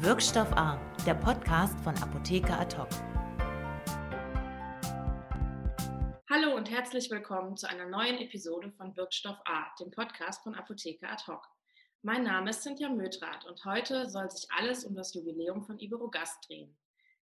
Wirkstoff 0.00 0.52
A, 0.52 0.76
der 1.04 1.14
Podcast 1.14 1.76
von 1.80 1.92
Apotheker 2.00 2.60
Ad 2.60 2.76
Hallo 6.30 6.54
und 6.54 6.70
herzlich 6.70 7.10
willkommen 7.10 7.56
zu 7.56 7.68
einer 7.68 7.86
neuen 7.86 8.18
Episode 8.18 8.70
von 8.70 8.96
Wirkstoff 8.96 9.38
A, 9.44 9.74
dem 9.80 9.90
Podcast 9.90 10.44
von 10.44 10.54
Apotheker 10.54 11.10
Ad 11.10 11.24
Mein 12.02 12.22
Name 12.22 12.50
ist 12.50 12.62
Cynthia 12.62 12.88
Mötrath 12.88 13.44
und 13.46 13.64
heute 13.64 14.08
soll 14.08 14.30
sich 14.30 14.48
alles 14.52 14.84
um 14.84 14.94
das 14.94 15.14
Jubiläum 15.14 15.64
von 15.64 15.80
Iberogast 15.80 16.48
drehen. 16.48 16.78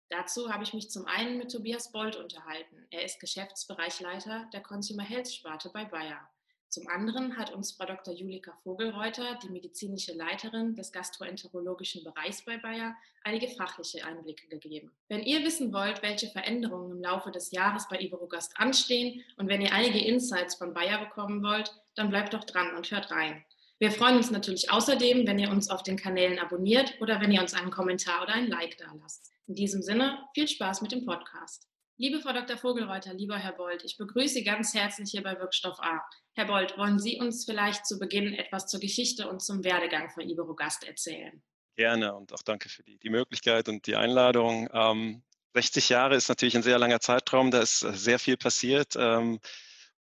Dazu 0.10 0.54
habe 0.54 0.64
ich 0.64 0.76
mich 0.76 0.92
zum 0.92 1.08
einen 1.08 1.40
mit 1.40 1.52
Tobias 1.52 1.92
Bold 1.92 2.18
unterhalten. 2.18 2.86
Er 2.92 3.04
ist 3.04 3.20
Geschäftsbereichleiter 3.20 4.48
der 4.54 4.62
Consumer 4.62 5.04
Health 5.04 5.34
Sparte 5.34 5.72
bei 5.74 5.86
Bayer. 5.86 6.30
Zum 6.70 6.88
anderen 6.88 7.36
hat 7.36 7.52
uns 7.52 7.72
Frau 7.72 7.86
Dr. 7.86 8.14
Julika 8.14 8.54
Vogelreuter, 8.64 9.40
die 9.42 9.50
medizinische 9.50 10.14
Leiterin 10.14 10.76
des 10.76 10.92
gastroenterologischen 10.92 12.04
Bereichs 12.04 12.46
bei 12.46 12.58
Bayer, 12.58 12.96
einige 13.24 13.48
fachliche 13.48 14.06
Einblicke 14.06 14.48
gegeben. 14.48 14.92
Wenn 15.08 15.24
ihr 15.24 15.44
wissen 15.44 15.74
wollt, 15.74 16.04
welche 16.04 16.28
Veränderungen 16.28 16.92
im 16.92 17.02
Laufe 17.02 17.32
des 17.32 17.50
Jahres 17.50 17.88
bei 17.90 18.00
Iberogast 18.00 18.54
anstehen 18.56 19.24
und 19.38 19.48
wenn 19.48 19.62
ihr 19.62 19.74
einige 19.74 19.98
Insights 19.98 20.56
von 20.56 20.76
Bayer 20.76 21.04
bekommen 21.04 21.42
wollt, 21.42 21.74
dann 21.96 22.12
bleibt 22.12 22.36
doch 22.36 22.44
dran 22.44 22.76
und 22.76 22.92
hört 22.92 23.10
rein. 23.10 23.44
Wir 23.80 23.92
freuen 23.92 24.18
uns 24.18 24.30
natürlich 24.30 24.72
außerdem, 24.72 25.26
wenn 25.26 25.40
ihr 25.40 25.50
uns 25.50 25.72
auf 25.72 25.82
den 25.82 25.98
Kanälen 25.98 26.38
abonniert 26.38 27.02
oder 27.02 27.20
wenn 27.20 27.32
ihr 27.32 27.42
uns 27.42 27.56
einen 27.56 27.72
Kommentar 27.72 28.22
oder 28.22 28.34
ein 28.34 28.48
Like 28.48 28.78
da 28.78 28.94
lasst. 29.02 29.32
In 29.48 29.56
diesem 29.56 29.82
Sinne, 29.82 30.20
viel 30.36 30.48
Spaß 30.48 30.84
mit 30.84 30.92
dem 30.92 31.04
Podcast. 31.04 31.68
Liebe 32.02 32.22
Frau 32.22 32.32
Dr. 32.32 32.56
Vogelreuter, 32.56 33.14
lieber 33.14 33.38
Herr 33.38 33.52
Bold, 33.52 33.84
ich 33.84 33.98
begrüße 33.98 34.36
Sie 34.36 34.44
ganz 34.46 34.74
herzlich 34.74 35.12
hier 35.12 35.22
bei 35.22 35.38
Wirkstoff 35.38 35.78
A. 35.82 36.02
Herr 36.34 36.46
Bold, 36.46 36.78
wollen 36.78 36.98
Sie 36.98 37.20
uns 37.20 37.44
vielleicht 37.44 37.86
zu 37.86 38.00
Beginn 38.00 38.34
etwas 38.34 38.68
zur 38.68 38.80
Geschichte 38.80 39.28
und 39.28 39.42
zum 39.42 39.66
Werdegang 39.66 40.10
von 40.10 40.24
Iberogast 40.24 40.86
erzählen? 40.86 41.44
Gerne 41.76 42.16
und 42.16 42.32
auch 42.32 42.42
danke 42.42 42.70
für 42.70 42.84
die, 42.84 42.98
die 43.00 43.10
Möglichkeit 43.10 43.68
und 43.68 43.86
die 43.86 43.98
Einladung. 43.98 44.70
Ähm, 44.72 45.24
60 45.56 45.90
Jahre 45.90 46.16
ist 46.16 46.30
natürlich 46.30 46.56
ein 46.56 46.64
sehr 46.64 46.80
langer 46.80 47.02
Zeitraum, 47.02 47.52
da 47.52 47.60
ist 47.60 47.80
sehr 47.80 48.18
viel 48.18 48.38
passiert. 48.38 48.94
Ähm, 48.96 49.42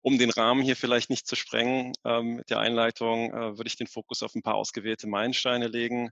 um 0.01 0.19
den 0.19 0.31
Rahmen 0.31 0.63
hier 0.63 0.77
vielleicht 0.77 1.11
nicht 1.11 1.27
zu 1.27 1.35
sprengen 1.35 1.95
ähm, 2.05 2.37
mit 2.37 2.51
der 2.51 2.61
Einleitung, 2.61 3.33
äh, 3.33 3.59
würde 3.59 3.67
ich 3.67 3.77
den 3.77 3.89
Fokus 3.89 4.23
auf 4.23 4.37
ein 4.37 4.43
paar 4.43 4.55
ausgewählte 4.55 5.09
Meilensteine 5.09 5.67
legen. 5.67 6.11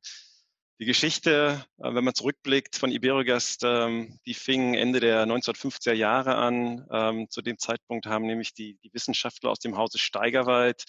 Die 0.78 0.84
Geschichte, 0.84 1.64
äh, 1.78 1.94
wenn 1.94 2.04
man 2.04 2.14
zurückblickt 2.14 2.76
von 2.76 2.90
Iberogast, 2.90 3.62
ähm, 3.64 4.18
die 4.26 4.34
fing 4.34 4.74
Ende 4.74 5.00
der 5.00 5.24
1950er 5.24 5.94
Jahre 5.94 6.34
an. 6.34 6.86
Ähm, 6.90 7.30
zu 7.30 7.40
dem 7.40 7.58
Zeitpunkt 7.58 8.04
haben 8.06 8.26
nämlich 8.26 8.52
die, 8.52 8.76
die 8.84 8.92
Wissenschaftler 8.92 9.50
aus 9.50 9.58
dem 9.58 9.78
Hause 9.78 9.98
Steigerwald 9.98 10.84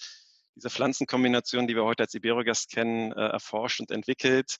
diese 0.54 0.68
Pflanzenkombination, 0.68 1.66
die 1.66 1.74
wir 1.74 1.84
heute 1.84 2.02
als 2.02 2.14
Iberogast 2.14 2.70
kennen, 2.70 3.12
äh, 3.12 3.28
erforscht 3.28 3.80
und 3.80 3.90
entwickelt. 3.90 4.56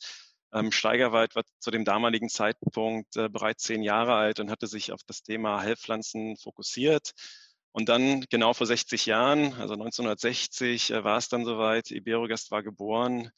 Ähm, 0.55 0.73
Steigerwald 0.73 1.35
war 1.35 1.42
zu 1.59 1.70
dem 1.70 1.85
damaligen 1.85 2.31
Zeitpunkt 2.31 3.15
äh, 3.17 3.29
bereits 3.29 3.65
zehn 3.65 3.83
Jahre 3.83 4.15
alt 4.15 4.41
und 4.41 4.51
hatte 4.51 4.67
sich 4.67 4.92
auf 4.92 5.03
das 5.07 5.23
Thema 5.23 5.61
Heilpflanzen 5.61 6.39
fokussiert. 6.39 7.13
Und 7.73 7.91
dann 7.91 8.25
genau 8.31 8.55
vor 8.55 8.67
60 8.67 9.05
Jahren, 9.05 9.53
also 9.55 9.75
1960, 9.75 10.91
war 10.91 11.19
es 11.19 11.29
dann 11.29 11.45
soweit, 11.45 11.91
Iberogast 11.91 12.51
war 12.51 12.63
geboren 12.63 13.31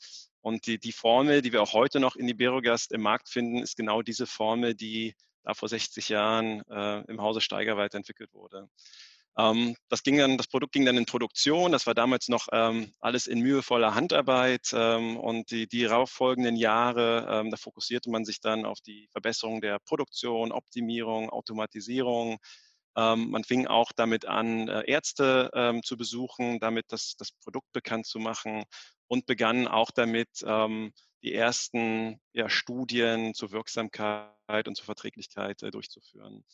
und 0.43 0.67
die, 0.67 0.79
die 0.79 0.93
Formel, 0.93 1.43
die 1.43 1.53
wir 1.53 1.63
auch 1.63 1.73
heute 1.73 2.01
noch 2.01 2.17
in 2.17 2.29
Iberogast 2.29 2.93
im 2.93 3.03
Markt 3.03 3.29
finden, 3.29 3.59
ist 3.59 3.77
genau 3.77 4.03
diese 4.03 4.27
Formel, 4.27 4.75
die 4.75 5.15
da 5.45 5.55
vor 5.55 5.69
60 5.69 6.09
Jahren 6.09 6.63
äh, 6.71 7.01
im 7.11 7.21
Hause 7.21 7.41
Steiger 7.41 7.77
weiterentwickelt 7.77 8.33
wurde. 8.33 8.69
Ähm, 9.39 9.77
das, 9.89 10.03
ging 10.03 10.19
dann, 10.19 10.37
das 10.37 10.49
Produkt 10.49 10.73
ging 10.73 10.85
dann 10.85 10.97
in 10.97 11.07
Produktion. 11.07 11.73
Das 11.73 11.87
war 11.87 11.95
damals 11.95 12.29
noch 12.29 12.49
ähm, 12.53 12.93
alles 13.01 13.27
in 13.27 13.41
mühevoller 13.41 13.95
Handarbeit. 13.95 14.71
Ähm, 14.73 15.17
und 15.17 15.51
die, 15.51 15.67
die 15.69 15.83
darauffolgenden 15.83 16.57
Jahre, 16.57 17.27
ähm, 17.31 17.51
da 17.51 17.57
fokussierte 17.57 18.11
man 18.11 18.25
sich 18.25 18.41
dann 18.41 18.65
auf 18.67 18.81
die 18.81 19.09
Verbesserung 19.13 19.61
der 19.61 19.79
Produktion, 19.79 20.53
Optimierung, 20.53 21.31
Automatisierung. 21.31 22.39
Ähm, 23.01 23.31
man 23.31 23.45
fing 23.45 23.67
auch 23.67 23.93
damit 23.93 24.27
an, 24.27 24.69
äh, 24.69 24.83
Ärzte 24.87 25.51
ähm, 25.55 25.83
zu 25.83 25.97
besuchen, 25.97 26.61
damit 26.61 26.87
das, 26.89 27.17
das 27.17 27.33
Produkt 27.33 27.73
bekannt 27.73 28.05
zu 28.05 28.19
machen 28.19 28.65
und 29.07 29.25
begann 29.25 29.67
auch 29.67 29.91
damit, 29.91 30.29
ähm, 30.45 30.93
die 31.23 31.35
ersten 31.35 32.21
ja, 32.33 32.49
Studien 32.49 33.35
zur 33.35 33.53
Wirksamkeit 33.53 34.69
und 34.69 34.77
zur 34.77 34.85
Verträglichkeit 34.85 35.63
äh, 35.63 35.71
durchzuführen. 35.71 36.45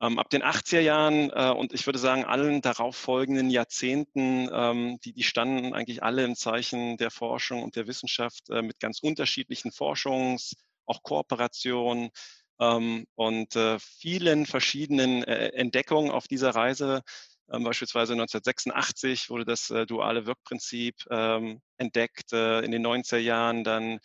Ähm, 0.00 0.18
ab 0.18 0.30
den 0.30 0.42
80er 0.42 0.80
Jahren 0.80 1.30
äh, 1.30 1.52
und 1.56 1.72
ich 1.74 1.86
würde 1.86 1.98
sagen 1.98 2.24
allen 2.24 2.62
darauffolgenden 2.62 3.50
Jahrzehnten, 3.50 4.48
ähm, 4.50 4.98
die, 5.04 5.12
die 5.12 5.22
standen 5.22 5.74
eigentlich 5.74 6.02
alle 6.02 6.24
im 6.24 6.36
Zeichen 6.36 6.96
der 6.96 7.10
Forschung 7.10 7.62
und 7.62 7.76
der 7.76 7.86
Wissenschaft 7.86 8.48
äh, 8.50 8.62
mit 8.62 8.80
ganz 8.80 9.00
unterschiedlichen 9.00 9.70
Forschungs-, 9.70 10.54
auch 10.86 11.02
Kooperationen 11.02 12.10
und 12.58 13.56
äh, 13.56 13.78
vielen 13.80 14.46
verschiedenen 14.46 15.24
äh, 15.24 15.48
Entdeckungen 15.48 16.10
auf 16.10 16.28
dieser 16.28 16.50
Reise 16.50 17.02
ähm, 17.50 17.64
beispielsweise 17.64 18.12
1986 18.12 19.30
wurde 19.30 19.44
das 19.44 19.70
äh, 19.70 19.84
duale 19.84 20.26
Wirkprinzip 20.26 20.94
ähm, 21.10 21.60
entdeckt, 21.76 22.32
in 22.32 22.70
den 22.70 22.86
90er 22.86 23.18
Jahren 23.18 23.64
dann 23.64 23.98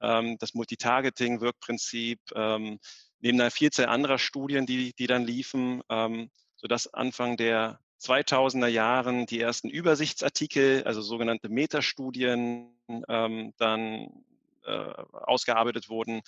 ähm, 0.00 0.36
das 0.38 0.54
Multitargeting-Wirkprinzip, 0.54 2.20
ähm, 2.34 2.78
neben 3.20 3.40
einer 3.40 3.50
Vielzahl 3.50 3.86
anderer 3.86 4.18
Studien, 4.18 4.66
die, 4.66 4.92
die 4.94 5.06
dann 5.06 5.24
liefen, 5.24 5.82
ähm, 5.88 6.30
sodass 6.56 6.92
Anfang 6.92 7.36
der 7.36 7.80
2000er 8.00 8.66
Jahren 8.66 9.26
die 9.26 9.40
ersten 9.40 9.70
Übersichtsartikel, 9.70 10.84
also 10.84 11.00
sogenannte 11.00 11.48
Metastudien, 11.48 12.70
ähm, 13.08 13.54
dann 13.56 14.24
äh, 14.64 14.94
ausgearbeitet 15.12 15.88
wurden, 15.88 16.20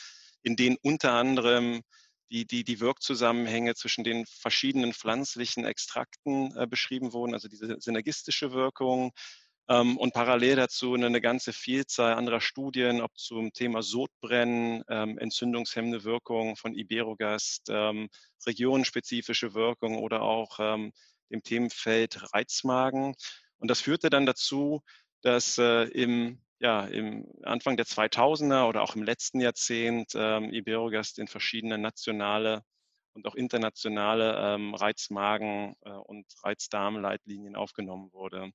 in 0.46 0.54
denen 0.54 0.76
unter 0.80 1.12
anderem 1.12 1.82
die, 2.30 2.46
die, 2.46 2.62
die 2.62 2.78
Wirkzusammenhänge 2.78 3.74
zwischen 3.74 4.04
den 4.04 4.26
verschiedenen 4.26 4.92
pflanzlichen 4.92 5.64
Extrakten 5.64 6.56
äh, 6.56 6.68
beschrieben 6.68 7.12
wurden, 7.12 7.34
also 7.34 7.48
diese 7.48 7.80
synergistische 7.80 8.52
Wirkung. 8.52 9.10
Ähm, 9.68 9.96
und 9.96 10.14
parallel 10.14 10.54
dazu 10.54 10.94
eine, 10.94 11.06
eine, 11.06 11.20
ganze 11.20 11.52
Vielzahl 11.52 12.14
anderer 12.14 12.40
Studien, 12.40 13.00
ob 13.00 13.18
zum 13.18 13.52
Thema 13.52 13.82
Sodbrennen, 13.82 14.84
ähm, 14.88 15.18
entzündungshemmende 15.18 16.04
Wirkung 16.04 16.54
von 16.54 16.74
Iberogast, 16.74 17.68
ähm, 17.68 18.08
regionenspezifische 18.46 19.54
Wirkung 19.54 19.98
oder 19.98 20.22
auch 20.22 20.58
ähm, 20.60 20.92
dem 21.32 21.42
Themenfeld 21.42 22.32
Reizmagen. 22.32 23.16
Und 23.58 23.68
das 23.68 23.80
führte 23.80 24.10
dann 24.10 24.26
dazu, 24.26 24.82
dass 25.22 25.58
äh, 25.58 25.88
im 25.88 26.40
ja, 26.58 26.86
im 26.86 27.26
Anfang 27.42 27.76
der 27.76 27.86
2000er 27.86 28.68
oder 28.68 28.82
auch 28.82 28.96
im 28.96 29.02
letzten 29.02 29.40
Jahrzehnt 29.40 30.12
ähm, 30.14 30.52
Iberogast 30.52 31.18
in 31.18 31.28
verschiedene 31.28 31.78
nationale 31.78 32.62
und 33.12 33.26
auch 33.26 33.34
internationale 33.34 34.36
ähm, 34.38 34.74
Reizmagen- 34.74 35.74
äh, 35.84 35.90
und 35.90 36.26
Reizdarmleitlinien 36.42 37.56
aufgenommen 37.56 38.12
wurde. 38.12 38.50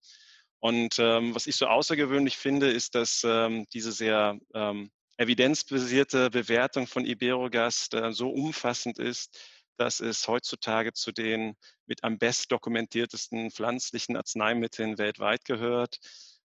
Und 0.60 1.00
ähm, 1.00 1.34
was 1.36 1.48
ich 1.48 1.56
so 1.56 1.68
außergewöhnlich 1.68 2.38
finde, 2.38 2.70
ist, 2.72 2.94
dass 2.96 3.24
ähm, 3.26 3.66
diese 3.74 3.92
sehr 3.92 4.38
ähm, 4.54 4.92
evidenzbasierte 5.18 6.30
Bewertung 6.30 6.88
von 6.88 7.06
Iberogast 7.06 7.94
äh, 7.96 8.14
so 8.14 8.30
umfassend 8.30 9.00
ist, 9.00 9.40
dass 9.78 10.00
es 10.00 10.28
heutzutage 10.28 10.94
zu 10.94 11.12
den 11.12 11.56
mit 11.88 12.04
am 12.04 12.20
best 12.20 12.52
dokumentiertesten 12.52 13.50
pflanzlichen 13.50 14.16
Arzneimitteln 14.16 15.00
weltweit 15.00 15.46
gehört. 15.46 15.98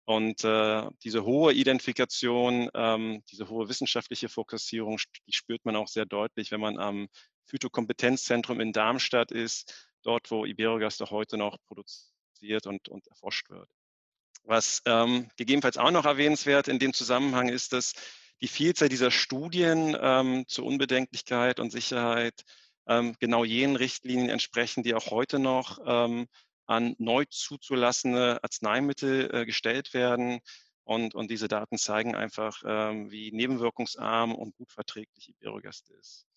Und 0.09 0.43
äh, 0.43 0.89
diese 1.03 1.23
hohe 1.23 1.53
Identifikation, 1.53 2.67
ähm, 2.73 3.21
diese 3.29 3.47
hohe 3.47 3.69
wissenschaftliche 3.69 4.27
Fokussierung, 4.27 4.97
die 5.27 5.33
spürt 5.33 5.63
man 5.65 5.75
auch 5.75 5.87
sehr 5.87 6.07
deutlich, 6.07 6.49
wenn 6.49 6.61
man 6.61 6.79
am 6.79 7.09
Phytokompetenzzentrum 7.45 8.59
in 8.59 8.73
Darmstadt 8.73 9.31
ist, 9.31 9.91
dort, 10.01 10.31
wo 10.31 10.45
Iberogast 10.45 11.03
auch 11.03 11.11
heute 11.11 11.37
noch 11.37 11.59
produziert 11.67 12.65
und, 12.65 12.89
und 12.89 13.05
erforscht 13.05 13.51
wird. 13.51 13.69
Was 14.45 14.81
ähm, 14.87 15.29
gegebenenfalls 15.37 15.77
auch 15.77 15.91
noch 15.91 16.05
erwähnenswert 16.05 16.69
in 16.69 16.79
dem 16.79 16.93
Zusammenhang 16.93 17.47
ist, 17.47 17.71
dass 17.71 17.93
die 18.41 18.47
Vielzahl 18.47 18.89
dieser 18.89 19.11
Studien 19.11 19.95
ähm, 20.01 20.43
zur 20.47 20.65
Unbedenklichkeit 20.65 21.59
und 21.59 21.71
Sicherheit 21.71 22.45
ähm, 22.87 23.15
genau 23.19 23.43
jenen 23.43 23.75
Richtlinien 23.75 24.29
entsprechen, 24.29 24.81
die 24.81 24.95
auch 24.95 25.11
heute 25.11 25.37
noch 25.37 25.77
ähm, 25.85 26.25
an 26.69 26.95
neu 26.99 27.25
zuzulassene 27.27 28.43
Arzneimittel 28.43 29.33
äh, 29.33 29.45
gestellt 29.45 29.95
werden. 29.95 30.39
Und, 30.83 31.15
und 31.15 31.31
diese 31.31 31.47
Daten 31.47 31.77
zeigen 31.77 32.15
einfach, 32.15 32.61
ähm, 32.65 33.11
wie 33.11 33.31
nebenwirkungsarm 33.31 34.35
und 34.35 34.55
gut 34.55 34.71
verträglich 34.71 35.29
Iberogast 35.29 35.89
ist. 35.89 36.27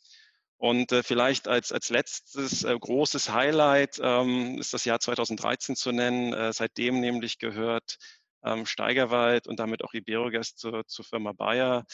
Und 0.56 0.90
äh, 0.92 1.02
vielleicht 1.02 1.48
als, 1.48 1.70
als 1.70 1.90
letztes 1.90 2.64
äh, 2.64 2.78
großes 2.78 3.30
Highlight 3.30 3.98
ähm, 4.02 4.58
ist 4.58 4.72
das 4.72 4.86
Jahr 4.86 5.00
2013 5.00 5.76
zu 5.76 5.92
nennen. 5.92 6.32
Äh, 6.32 6.52
seitdem 6.52 7.00
nämlich 7.00 7.38
gehört 7.38 7.98
ähm, 8.42 8.64
Steigerwald 8.64 9.46
und 9.46 9.60
damit 9.60 9.84
auch 9.84 9.92
Iberogast 9.92 10.58
zur, 10.58 10.86
zur 10.86 11.04
Firma 11.04 11.32
Bayer. 11.32 11.84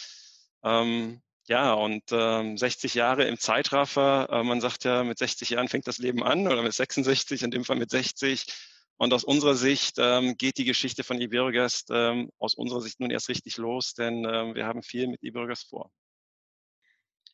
Ähm, 0.62 1.22
ja, 1.48 1.72
und 1.72 2.04
ähm, 2.10 2.56
60 2.56 2.94
Jahre 2.94 3.24
im 3.24 3.38
Zeitraffer. 3.38 4.28
Äh, 4.30 4.42
man 4.42 4.60
sagt 4.60 4.84
ja, 4.84 5.02
mit 5.02 5.18
60 5.18 5.50
Jahren 5.50 5.68
fängt 5.68 5.86
das 5.86 5.98
Leben 5.98 6.22
an 6.22 6.46
oder 6.46 6.62
mit 6.62 6.74
66, 6.74 7.42
in 7.42 7.50
dem 7.50 7.64
Fall 7.64 7.76
mit 7.76 7.90
60. 7.90 8.46
Und 8.98 9.14
aus 9.14 9.24
unserer 9.24 9.54
Sicht 9.54 9.96
ähm, 9.98 10.36
geht 10.36 10.58
die 10.58 10.64
Geschichte 10.64 11.04
von 11.04 11.20
Iberogast 11.20 11.90
ähm, 11.90 12.30
aus 12.38 12.54
unserer 12.54 12.80
Sicht 12.80 13.00
nun 13.00 13.10
erst 13.10 13.28
richtig 13.28 13.56
los, 13.56 13.94
denn 13.94 14.24
ähm, 14.24 14.54
wir 14.54 14.66
haben 14.66 14.82
viel 14.82 15.06
mit 15.06 15.22
Iberogast 15.22 15.68
vor. 15.68 15.90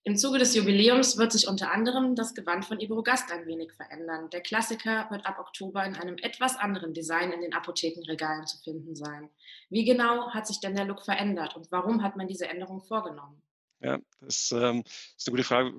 Im 0.06 0.18
Zuge 0.18 0.38
des 0.38 0.54
Jubiläums 0.54 1.16
wird 1.16 1.32
sich 1.32 1.48
unter 1.48 1.72
anderem 1.72 2.14
das 2.14 2.34
Gewand 2.34 2.66
von 2.66 2.78
Iberogast 2.78 3.32
ein 3.32 3.46
wenig 3.46 3.72
verändern. 3.72 4.28
Der 4.28 4.42
Klassiker 4.42 5.06
wird 5.10 5.24
ab 5.24 5.38
Oktober 5.38 5.82
in 5.86 5.96
einem 5.96 6.18
etwas 6.18 6.56
anderen 6.56 6.92
Design 6.92 7.32
in 7.32 7.40
den 7.40 7.54
Apothekenregalen 7.54 8.46
zu 8.46 8.58
finden 8.58 8.94
sein. 8.94 9.30
Wie 9.70 9.86
genau 9.86 10.30
hat 10.30 10.46
sich 10.46 10.60
denn 10.60 10.76
der 10.76 10.84
Look 10.84 11.02
verändert 11.02 11.56
und 11.56 11.72
warum 11.72 12.02
hat 12.02 12.16
man 12.16 12.28
diese 12.28 12.46
Änderung 12.46 12.82
vorgenommen? 12.82 13.40
Ja, 13.84 13.98
das 14.20 14.50
ähm, 14.52 14.82
ist 15.16 15.28
eine 15.28 15.32
gute 15.32 15.44
Frage. 15.44 15.74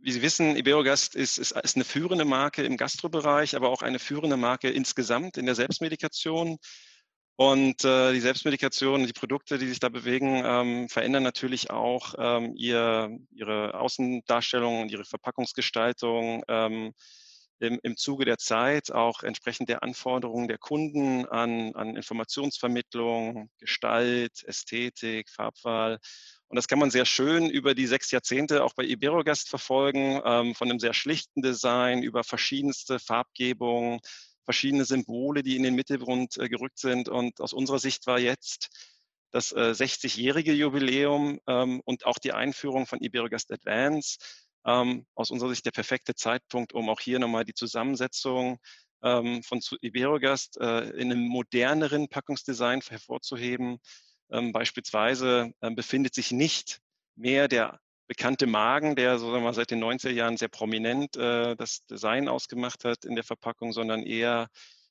Wie 0.00 0.10
Sie 0.10 0.22
wissen, 0.22 0.56
Iberogast 0.56 1.14
ist, 1.14 1.36
ist, 1.36 1.52
ist 1.52 1.76
eine 1.76 1.84
führende 1.84 2.24
Marke 2.24 2.62
im 2.62 2.78
Gastrobereich, 2.78 3.54
aber 3.54 3.68
auch 3.68 3.82
eine 3.82 3.98
führende 3.98 4.38
Marke 4.38 4.70
insgesamt 4.70 5.36
in 5.36 5.44
der 5.44 5.54
Selbstmedikation. 5.54 6.56
Und 7.36 7.84
äh, 7.84 8.12
die 8.12 8.20
Selbstmedikation, 8.20 9.06
die 9.06 9.12
Produkte, 9.12 9.58
die 9.58 9.68
sich 9.68 9.80
da 9.80 9.90
bewegen, 9.90 10.42
ähm, 10.44 10.88
verändern 10.88 11.22
natürlich 11.22 11.70
auch 11.70 12.14
ähm, 12.18 12.54
ihr, 12.56 13.10
ihre 13.30 13.74
Außendarstellung 13.74 14.80
und 14.80 14.90
ihre 14.90 15.04
Verpackungsgestaltung 15.04 16.42
ähm, 16.48 16.94
im, 17.58 17.78
im 17.82 17.96
Zuge 17.96 18.24
der 18.24 18.38
Zeit, 18.38 18.90
auch 18.90 19.22
entsprechend 19.22 19.68
der 19.68 19.82
Anforderungen 19.82 20.48
der 20.48 20.58
Kunden 20.58 21.26
an, 21.26 21.74
an 21.74 21.96
Informationsvermittlung, 21.96 23.50
Gestalt, 23.58 24.42
Ästhetik, 24.44 25.30
Farbwahl. 25.30 25.98
Und 26.52 26.56
das 26.56 26.68
kann 26.68 26.78
man 26.78 26.90
sehr 26.90 27.06
schön 27.06 27.48
über 27.48 27.74
die 27.74 27.86
sechs 27.86 28.10
Jahrzehnte 28.10 28.62
auch 28.62 28.74
bei 28.74 28.84
Iberogast 28.84 29.48
verfolgen, 29.48 30.20
ähm, 30.22 30.54
von 30.54 30.68
einem 30.68 30.80
sehr 30.80 30.92
schlichten 30.92 31.40
Design 31.40 32.02
über 32.02 32.24
verschiedenste 32.24 32.98
Farbgebungen, 32.98 34.00
verschiedene 34.44 34.84
Symbole, 34.84 35.42
die 35.42 35.56
in 35.56 35.62
den 35.62 35.74
Mittelgrund 35.74 36.36
äh, 36.36 36.50
gerückt 36.50 36.78
sind. 36.78 37.08
Und 37.08 37.40
aus 37.40 37.54
unserer 37.54 37.78
Sicht 37.78 38.06
war 38.06 38.18
jetzt 38.18 38.68
das 39.30 39.52
äh, 39.52 39.70
60-jährige 39.70 40.52
Jubiläum 40.52 41.40
ähm, 41.46 41.80
und 41.86 42.04
auch 42.04 42.18
die 42.18 42.34
Einführung 42.34 42.84
von 42.84 43.00
Iberogast 43.00 43.50
Advance 43.50 44.18
ähm, 44.66 45.06
aus 45.14 45.30
unserer 45.30 45.48
Sicht 45.48 45.64
der 45.64 45.70
perfekte 45.70 46.14
Zeitpunkt, 46.14 46.74
um 46.74 46.90
auch 46.90 47.00
hier 47.00 47.18
nochmal 47.18 47.46
die 47.46 47.54
Zusammensetzung 47.54 48.58
ähm, 49.02 49.42
von 49.42 49.60
Iberogast 49.80 50.58
äh, 50.60 50.90
in 50.90 51.10
einem 51.10 51.26
moderneren 51.28 52.10
Packungsdesign 52.10 52.82
hervorzuheben. 52.82 53.78
Ähm, 54.32 54.52
beispielsweise 54.52 55.52
äh, 55.60 55.70
befindet 55.70 56.14
sich 56.14 56.32
nicht 56.32 56.80
mehr 57.14 57.48
der 57.48 57.80
bekannte 58.08 58.46
Magen, 58.46 58.96
der 58.96 59.18
so 59.18 59.30
sagen 59.30 59.52
seit 59.52 59.70
den 59.70 59.82
90er 59.82 60.10
Jahren 60.10 60.36
sehr 60.36 60.48
prominent 60.48 61.16
äh, 61.16 61.54
das 61.56 61.84
Design 61.86 62.28
ausgemacht 62.28 62.84
hat 62.84 63.04
in 63.04 63.14
der 63.14 63.24
Verpackung, 63.24 63.72
sondern 63.72 64.02
eher 64.02 64.48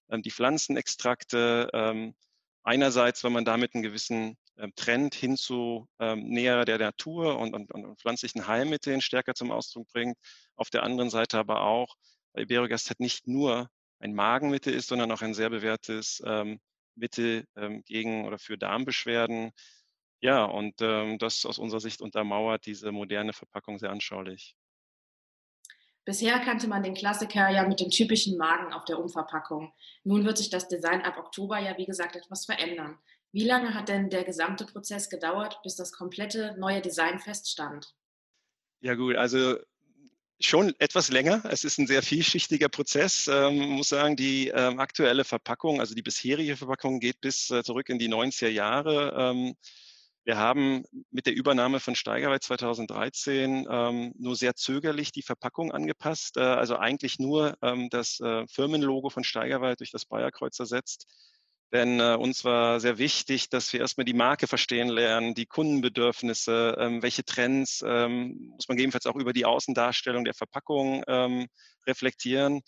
ähm, 0.09 0.21
die 0.21 0.31
Pflanzenextrakte. 0.31 1.69
Ähm, 1.73 2.15
einerseits, 2.63 3.23
weil 3.23 3.31
man 3.31 3.45
damit 3.45 3.73
einen 3.73 3.83
gewissen 3.83 4.38
ähm, 4.57 4.73
Trend 4.75 5.15
hin 5.15 5.38
zu 5.38 5.88
ähm, 5.99 6.27
näher 6.29 6.65
der 6.65 6.77
Natur 6.77 7.39
und, 7.39 7.53
und, 7.53 7.71
und, 7.71 7.99
pflanzlichen 7.99 8.47
Heilmitteln 8.47 9.01
stärker 9.01 9.33
zum 9.33 9.51
Ausdruck 9.51 9.88
bringt. 9.91 10.17
Auf 10.55 10.69
der 10.69 10.83
anderen 10.83 11.09
Seite 11.09 11.38
aber 11.39 11.61
auch, 11.61 11.95
weil 12.33 12.43
Iberogast 12.43 12.89
hat 12.89 12.99
nicht 12.99 13.27
nur 13.27 13.69
ein 13.99 14.13
Magenmittel 14.13 14.73
ist, 14.73 14.88
sondern 14.88 15.11
auch 15.11 15.21
ein 15.21 15.33
sehr 15.33 15.49
bewährtes 15.49 16.21
ähm, 16.25 16.59
Mittel 16.95 17.45
ähm, 17.55 17.83
gegen 17.85 18.25
oder 18.25 18.39
für 18.39 18.57
Darmbeschwerden, 18.57 19.51
ja, 20.21 20.45
und 20.45 20.75
ähm, 20.81 21.17
das 21.17 21.45
aus 21.45 21.57
unserer 21.57 21.79
Sicht 21.79 21.99
untermauert 22.01 22.67
diese 22.67 22.91
moderne 22.91 23.33
Verpackung 23.33 23.79
sehr 23.79 23.89
anschaulich. 23.89 24.55
Bisher 26.05 26.39
kannte 26.39 26.67
man 26.67 26.83
den 26.83 26.93
Klassiker 26.93 27.49
ja 27.49 27.67
mit 27.67 27.79
dem 27.79 27.89
typischen 27.89 28.38
Magen 28.38 28.71
auf 28.71 28.85
der 28.85 28.99
Umverpackung. 28.99 29.73
Nun 30.03 30.25
wird 30.25 30.38
sich 30.38 30.49
das 30.49 30.67
Design 30.67 31.01
ab 31.01 31.17
Oktober 31.17 31.59
ja, 31.59 31.77
wie 31.77 31.85
gesagt, 31.85 32.15
etwas 32.15 32.45
verändern. 32.45 32.99
Wie 33.31 33.45
lange 33.45 33.73
hat 33.73 33.89
denn 33.89 34.09
der 34.09 34.23
gesamte 34.23 34.65
Prozess 34.65 35.09
gedauert, 35.09 35.59
bis 35.63 35.75
das 35.75 35.91
komplette 35.91 36.55
neue 36.59 36.81
Design 36.81 37.19
feststand? 37.19 37.95
Ja 38.81 38.95
gut, 38.95 39.15
also 39.15 39.57
schon 40.45 40.73
etwas 40.79 41.09
länger. 41.09 41.43
Es 41.49 41.63
ist 41.63 41.77
ein 41.77 41.88
sehr 41.88 42.01
vielschichtiger 42.01 42.69
Prozess. 42.69 43.27
Ähm, 43.27 43.57
muss 43.57 43.89
sagen, 43.89 44.15
die 44.15 44.49
ähm, 44.49 44.79
aktuelle 44.79 45.23
Verpackung, 45.23 45.79
also 45.79 45.95
die 45.95 46.01
bisherige 46.01 46.57
Verpackung 46.57 46.99
geht 46.99 47.21
bis 47.21 47.49
äh, 47.49 47.63
zurück 47.63 47.89
in 47.89 47.99
die 47.99 48.09
90er 48.09 48.49
Jahre. 48.49 49.13
Ähm, 49.17 49.55
wir 50.23 50.38
haben 50.38 50.83
mit 51.09 51.25
der 51.25 51.33
Übernahme 51.33 51.79
von 51.79 51.95
Steigerwald 51.95 52.43
2013 52.43 53.67
ähm, 53.69 54.13
nur 54.19 54.35
sehr 54.35 54.55
zögerlich 54.55 55.11
die 55.11 55.23
Verpackung 55.23 55.71
angepasst, 55.71 56.38
äh, 56.38 56.41
also 56.41 56.77
eigentlich 56.77 57.17
nur 57.17 57.57
ähm, 57.63 57.89
das 57.89 58.19
äh, 58.19 58.45
Firmenlogo 58.47 59.09
von 59.09 59.23
Steigerwald 59.23 59.79
durch 59.79 59.89
das 59.89 60.05
Bayerkreuz 60.05 60.59
ersetzt. 60.59 61.07
Denn 61.71 62.00
äh, 62.01 62.15
uns 62.15 62.44
war 62.44 62.79
sehr 62.81 62.97
wichtig, 62.97 63.50
dass 63.50 63.71
wir 63.71 63.79
erstmal 63.79 64.03
die 64.06 64.13
Marke 64.13 64.47
verstehen 64.47 64.89
lernen, 64.89 65.33
die 65.33 65.45
Kundenbedürfnisse, 65.45 66.75
ähm, 66.77 67.01
welche 67.01 67.23
Trends, 67.23 67.83
ähm, 67.88 68.51
muss 68.56 68.68
man 68.68 68.75
gegebenenfalls 68.75 69.06
auch 69.06 69.15
über 69.15 69.31
die 69.31 69.45
Außendarstellung 69.45 70.25
der 70.25 70.33
Verpackung 70.33 71.03
ähm, 71.07 71.47
reflektieren. 71.88 72.62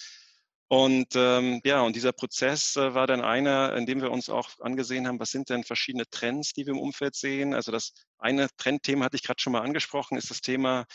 Und 0.70 1.16
ähm, 1.16 1.62
ja, 1.66 1.82
und 1.82 1.96
dieser 1.96 2.14
Prozess 2.14 2.78
äh, 2.78 2.94
war 2.96 3.06
dann 3.06 3.22
einer, 3.22 3.76
in 3.76 3.86
dem 3.86 4.02
wir 4.02 4.10
uns 4.10 4.30
auch 4.30 4.50
angesehen 4.60 5.08
haben, 5.08 5.20
was 5.20 5.32
sind 5.32 5.50
denn 5.50 5.64
verschiedene 5.64 6.10
Trends, 6.10 6.54
die 6.54 6.66
wir 6.66 6.74
im 6.74 6.80
Umfeld 6.80 7.16
sehen. 7.16 7.54
Also 7.54 7.72
das 7.72 7.94
eine 8.18 8.48
Trendthema 8.58 9.06
hatte 9.06 9.18
ich 9.18 9.24
gerade 9.24 9.42
schon 9.42 9.54
mal 9.54 9.62
angesprochen, 9.62 10.18
ist 10.18 10.30
das 10.30 10.42
Thema 10.42 10.86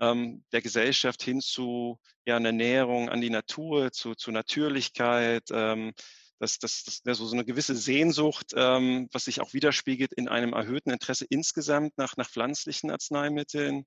ähm, 0.00 0.44
der 0.52 0.62
Gesellschaft 0.62 1.22
hin 1.22 1.40
zu 1.40 1.98
ja, 2.24 2.36
einer 2.36 2.52
Näherung 2.52 3.08
an 3.08 3.20
die 3.20 3.30
Natur, 3.30 3.92
zu, 3.92 4.14
zu 4.14 4.30
Natürlichkeit. 4.30 5.44
Ähm, 5.50 5.92
das, 6.38 6.58
das, 6.58 6.84
das 6.84 7.02
ja, 7.04 7.14
so, 7.14 7.26
so 7.26 7.34
eine 7.34 7.44
gewisse 7.44 7.74
Sehnsucht, 7.74 8.52
ähm, 8.54 9.08
was 9.12 9.24
sich 9.24 9.40
auch 9.40 9.52
widerspiegelt 9.54 10.12
in 10.12 10.28
einem 10.28 10.52
erhöhten 10.52 10.90
Interesse 10.90 11.26
insgesamt 11.28 11.96
nach, 11.96 12.16
nach 12.16 12.28
pflanzlichen 12.28 12.90
Arzneimitteln. 12.90 13.84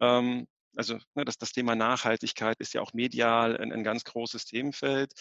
Ähm, 0.00 0.46
also 0.76 0.98
ne, 1.14 1.24
das, 1.24 1.38
das 1.38 1.52
Thema 1.52 1.74
Nachhaltigkeit 1.74 2.58
ist 2.60 2.74
ja 2.74 2.80
auch 2.80 2.92
medial 2.92 3.56
ein, 3.56 3.72
ein 3.72 3.84
ganz 3.84 4.04
großes 4.04 4.44
Themenfeld. 4.44 5.12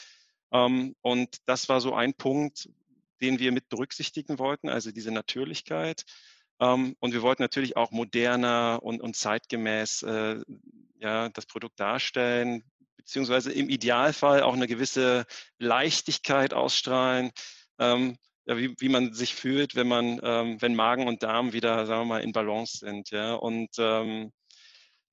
Ähm, 0.52 0.96
und 1.02 1.38
das 1.46 1.70
war 1.70 1.82
so 1.82 1.94
ein 1.94 2.14
Punkt, 2.14 2.70
den 3.22 3.40
wir 3.40 3.52
mit 3.52 3.70
berücksichtigen 3.70 4.40
wollten, 4.40 4.70
also 4.70 4.92
diese 4.92 5.12
Natürlichkeit. 5.12 6.04
Ähm, 6.60 6.96
und 7.00 7.14
wir 7.14 7.22
wollten 7.22 7.44
natürlich 7.44 7.78
auch 7.78 7.92
moderner 7.92 8.80
und, 8.82 9.02
und 9.02 9.16
zeitgemäß 9.16 10.04
äh, 10.04 10.42
ja, 11.00 11.30
das 11.30 11.46
Produkt 11.46 11.80
darstellen, 11.80 12.64
beziehungsweise 13.06 13.52
im 13.52 13.70
Idealfall 13.70 14.42
auch 14.42 14.54
eine 14.54 14.68
gewisse 14.68 15.26
Leichtigkeit 15.60 16.54
ausstrahlen. 16.54 17.32
Ähm, 17.80 18.18
ja, 18.46 18.58
wie, 18.58 18.76
wie 18.80 18.90
man 18.90 19.14
sich 19.14 19.36
fühlt, 19.36 19.76
wenn 19.76 19.88
man, 19.88 20.20
ähm, 20.22 20.62
wenn 20.62 20.76
Magen 20.76 21.08
und 21.08 21.24
Darm 21.24 21.54
wieder, 21.54 21.86
sagen 21.86 22.02
wir 22.02 22.06
mal, 22.06 22.24
in 22.24 22.34
Balance 22.34 22.80
sind. 22.80 23.10
Ja? 23.12 23.36
Und 23.36 23.70
ähm, 23.78 24.32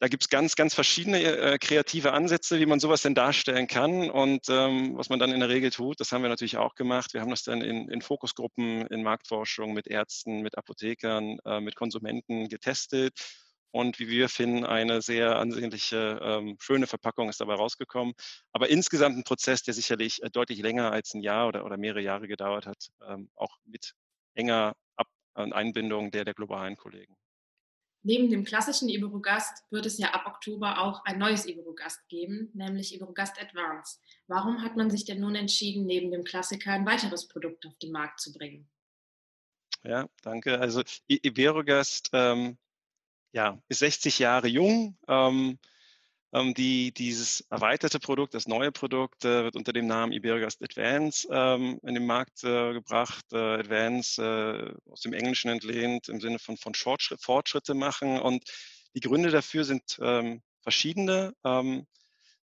da 0.01 0.09
gibt 0.09 0.23
es 0.23 0.29
ganz, 0.31 0.57
ganz 0.57 0.75
verschiedene 0.75 1.23
äh, 1.23 1.59
kreative 1.59 2.13
Ansätze, 2.13 2.59
wie 2.59 2.67
man 2.67 2.81
sowas 2.81 3.03
denn 3.03 3.15
darstellen 3.15 3.67
kann. 3.67 4.11
Und 4.11 4.49
ähm, 4.49 4.97
was 4.97 5.11
man 5.11 5.19
dann 5.19 5.31
in 5.31 5.41
der 5.41 5.51
Regel 5.51 5.71
tut, 5.71 6.01
das 6.01 6.11
haben 6.11 6.23
wir 6.23 6.31
natürlich 6.31 6.57
auch 6.57 6.75
gemacht. 6.75 7.13
Wir 7.13 7.21
haben 7.21 7.31
das 7.31 7.43
dann 7.43 7.61
in, 7.61 7.89
in 7.91 8.01
Fokusgruppen, 8.01 8.87
in 8.87 9.03
Marktforschung 9.03 9.75
mit 9.75 9.87
Ärzten, 9.87 10.41
mit 10.41 10.57
Apothekern, 10.57 11.39
äh, 11.45 11.61
mit 11.61 11.77
Konsumenten 11.77 12.49
getestet. 12.49 13.13
Und 13.73 13.99
wie 13.99 14.09
wir 14.09 14.29
finden, 14.29 14.65
eine 14.65 15.01
sehr 15.01 15.39
ansehnliche, 15.39 16.19
ähm, 16.23 16.57
schöne 16.61 16.87
Verpackung 16.87 17.29
ist 17.29 17.41
dabei 17.41 17.55
rausgekommen. 17.55 18.15
Aber 18.53 18.69
insgesamt 18.69 19.17
ein 19.17 19.25
Prozess, 19.25 19.63
der 19.63 19.75
sicherlich 19.75 20.23
äh, 20.23 20.31
deutlich 20.31 20.61
länger 20.61 20.91
als 20.91 21.15
ein 21.15 21.23
Jahr 21.23 21.49
oder, 21.49 21.65
oder 21.65 21.77
mehrere 21.77 22.03
Jahre 22.03 22.27
gedauert 22.27 22.67
hat, 22.67 22.89
ähm, 23.07 23.31
auch 23.35 23.59
mit 23.65 23.95
enger 24.35 24.75
Ab 24.97 25.09
Einbindung 25.35 26.11
der, 26.11 26.25
der 26.25 26.35
globalen 26.35 26.77
Kollegen. 26.77 27.17
Neben 28.03 28.31
dem 28.31 28.45
klassischen 28.45 28.89
Iberogast 28.89 29.65
wird 29.71 29.85
es 29.85 29.99
ja 29.99 30.13
ab 30.13 30.27
Oktober 30.27 30.81
auch 30.81 31.05
ein 31.05 31.19
neues 31.19 31.47
Iberogast 31.47 32.09
geben, 32.09 32.51
nämlich 32.55 32.95
Iberogast 32.95 33.41
Advance. 33.41 33.99
Warum 34.27 34.63
hat 34.63 34.77
man 34.77 34.91
sich 34.91 35.05
denn 35.05 35.21
nun 35.21 35.35
entschieden, 35.35 35.85
neben 35.85 36.11
dem 36.11 36.25
Klassiker 36.25 36.73
ein 36.73 36.87
weiteres 36.87 37.29
Produkt 37.29 37.67
auf 37.67 37.77
den 37.79 37.93
Markt 37.93 38.21
zu 38.21 38.33
bringen? 38.33 38.71
Ja, 39.83 40.09
danke. 40.23 40.59
Also 40.59 40.83
Iberogast 41.09 42.09
ähm, 42.13 42.59
ja, 43.33 43.59
ist 43.69 43.81
60 43.81 44.19
Jahre 44.19 44.49
jung. 44.49 44.97
Ähm, 45.09 45.59
ähm, 46.33 46.55
die, 46.55 46.93
dieses 46.93 47.41
erweiterte 47.51 47.99
Produkt, 47.99 48.35
das 48.35 48.47
neue 48.47 48.71
Produkt, 48.71 49.25
äh, 49.25 49.45
wird 49.45 49.57
unter 49.57 49.73
dem 49.73 49.87
Namen 49.87 50.13
Iberogast 50.13 50.63
Advance 50.63 51.27
ähm, 51.31 51.81
in 51.83 51.95
den 51.95 52.07
Markt 52.07 52.45
äh, 52.45 52.73
gebracht. 52.73 53.25
Äh, 53.33 53.37
Advance 53.37 54.23
äh, 54.23 54.91
aus 54.91 55.01
dem 55.01 55.13
Englischen 55.13 55.51
entlehnt 55.51 56.09
im 56.09 56.21
Sinne 56.21 56.39
von, 56.39 56.57
von 56.57 56.75
Fortschritt, 56.75 57.21
Fortschritte 57.21 57.75
machen. 57.75 58.21
Und 58.21 58.45
die 58.95 59.01
Gründe 59.01 59.31
dafür 59.31 59.65
sind 59.65 59.99
ähm, 60.01 60.43
verschiedene. 60.63 61.33
Ähm, 61.45 61.87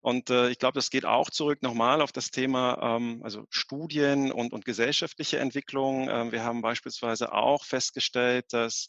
und 0.00 0.30
äh, 0.30 0.50
ich 0.50 0.58
glaube, 0.58 0.74
das 0.74 0.90
geht 0.90 1.04
auch 1.04 1.30
zurück 1.30 1.62
nochmal 1.62 2.02
auf 2.02 2.12
das 2.12 2.30
Thema, 2.30 2.96
ähm, 2.96 3.20
also 3.24 3.46
Studien 3.50 4.32
und, 4.32 4.52
und 4.52 4.64
gesellschaftliche 4.64 5.38
Entwicklung. 5.38 6.08
Ähm, 6.08 6.32
wir 6.32 6.44
haben 6.44 6.62
beispielsweise 6.62 7.32
auch 7.32 7.64
festgestellt, 7.64 8.52
dass 8.52 8.88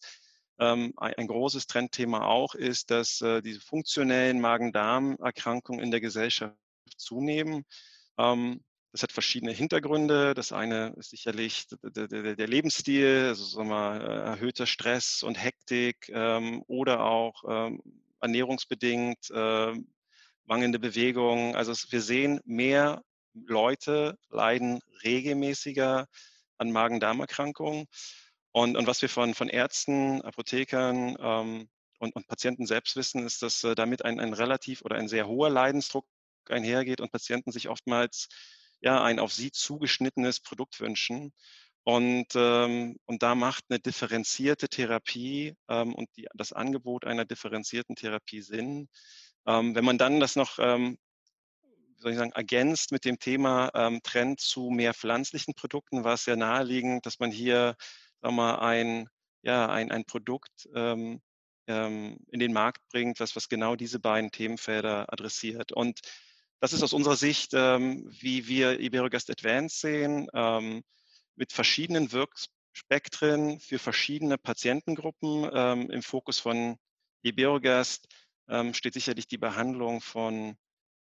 ähm, 0.72 0.93
ein 0.98 1.27
großes 1.27 1.67
Trendthema 1.67 2.25
auch 2.25 2.55
ist, 2.55 2.91
dass 2.91 3.22
äh, 3.22 3.41
diese 3.41 3.60
funktionellen 3.60 4.39
Magen-Darm-Erkrankungen 4.39 5.82
in 5.82 5.91
der 5.91 6.01
Gesellschaft 6.01 6.55
zunehmen. 6.98 7.65
Ähm, 8.17 8.62
das 8.91 9.03
hat 9.03 9.12
verschiedene 9.12 9.51
Hintergründe. 9.51 10.34
Das 10.36 10.51
eine 10.51 10.93
ist 10.98 11.10
sicherlich 11.10 11.65
der, 11.82 12.48
Lebensstil, 12.48 13.25
also 13.27 13.43
sagen 13.43 13.70
wir, 13.70 14.01
äh, 14.01 14.29
erhöhter 14.29 14.67
Stress 14.67 15.24
und 15.24 15.36
Hektik 15.36 16.10
ähm, 16.10 16.63
oder 16.67 17.03
auch 17.03 17.43
ernährungsbedingt, 18.24 19.29
äh, 19.32 19.74
mangelnde 20.46 20.79
Bewegung. 20.79 21.55
Also 21.55 21.74
wir 21.91 22.01
sehen, 22.01 22.39
mehr 22.46 23.03
Leute 23.34 24.17
leiden 24.29 24.79
regelmäßiger 25.03 26.08
an 26.58 26.72
Magen-Darm-Erkrankungen. 26.72 27.88
Und, 28.53 28.77
und 28.77 28.86
was 28.86 29.01
wir 29.01 29.10
von, 29.10 29.33
von 29.33 29.50
Ärzten, 29.50 30.22
Apothekern 30.22 31.17
ähm, 31.19 31.69
und, 31.98 32.15
und 32.15 32.27
Patienten 32.27 32.67
selbst 32.67 32.95
wissen, 32.95 33.25
ist, 33.25 33.41
dass 33.41 33.63
äh, 33.63 33.74
damit 33.74 34.05
ein, 34.05 34.19
ein 34.19 34.33
relativ 34.33 34.83
oder 34.83 34.95
ein 34.95 35.07
sehr 35.07 35.27
hoher 35.27 35.50
Leidensdruck 35.50 36.05
einhergeht 36.48 37.01
und 37.01 37.12
Patienten 37.12 37.51
sich 37.51 37.67
oftmals 37.67 38.29
ja, 38.79 39.03
ein 39.03 39.17
auf 39.17 39.33
sie 39.33 39.51
zugeschnittenes 39.51 40.39
Produkt 40.39 40.79
wünschen. 40.79 41.33
Und, 41.83 42.27
ähm, 42.36 42.98
und 43.05 43.24
da 43.24 43.33
macht 43.33 43.65
eine 43.69 43.79
differenzierte 43.79 44.69
Therapie 44.69 45.55
ähm, 45.67 45.95
und 45.95 46.10
die, 46.15 46.27
das 46.36 46.53
Angebot 46.53 47.05
einer 47.05 47.25
differenzierten 47.25 47.95
Therapie 47.95 48.41
Sinn. 48.41 48.88
Ähm, 49.48 49.74
wenn 49.74 49.83
man 49.83 49.98
dann 49.98 50.19
das 50.19 50.36
noch, 50.36 50.60
ähm, 50.60 51.00
wie 51.95 52.01
soll 52.01 52.12
ich 52.12 52.17
sagen, 52.17 52.33
ergänzt 52.33 52.91
mit 52.91 53.03
dem 53.03 53.17
Thema 53.17 53.72
ähm, 53.74 54.00
Trend 54.03 54.39
zu 54.41 54.69
mehr 54.69 54.93
pflanzlichen 54.93 55.55
Produkten, 55.55 56.03
war 56.03 56.13
es 56.13 56.25
sehr 56.25 56.38
naheliegend, 56.38 57.05
dass 57.07 57.19
man 57.19 57.31
hier 57.31 57.75
sagen 58.24 58.36
wir 58.36 58.62
ein, 58.62 59.10
ja, 59.44 59.68
ein, 59.70 59.92
ein 59.92 60.06
Produkt 60.06 60.70
ähm, 60.74 61.22
in 61.65 62.39
den 62.39 62.51
Markt 62.51 62.82
bringt, 62.89 63.20
was, 63.22 63.36
was 63.36 63.48
genau 63.48 63.75
diese 63.77 64.00
beiden 64.00 64.32
Themenfelder 64.32 65.12
adressiert. 65.13 65.72
Und 65.72 66.01
das 66.60 66.74
ist 66.74 66.84
aus 66.84 66.94
unserer 66.94 67.15
Sicht, 67.15 67.51
ähm, 67.53 68.10
wie 68.20 68.48
wir 68.48 68.80
Iberogast 68.80 69.30
Advance 69.30 69.80
sehen, 69.80 70.27
ähm, 70.34 70.84
mit 71.36 71.53
verschiedenen 71.53 72.12
Wirkspektren 72.12 73.60
für 73.60 73.80
verschiedene 73.80 74.38
Patientengruppen. 74.38 75.50
Ähm, 75.53 75.89
Im 75.89 76.03
Fokus 76.03 76.39
von 76.39 76.77
Iberogast 77.22 78.08
ähm, 78.50 78.74
steht 78.74 78.94
sicherlich 78.94 79.27
die 79.27 79.38
Behandlung 79.38 80.01
von, 80.01 80.58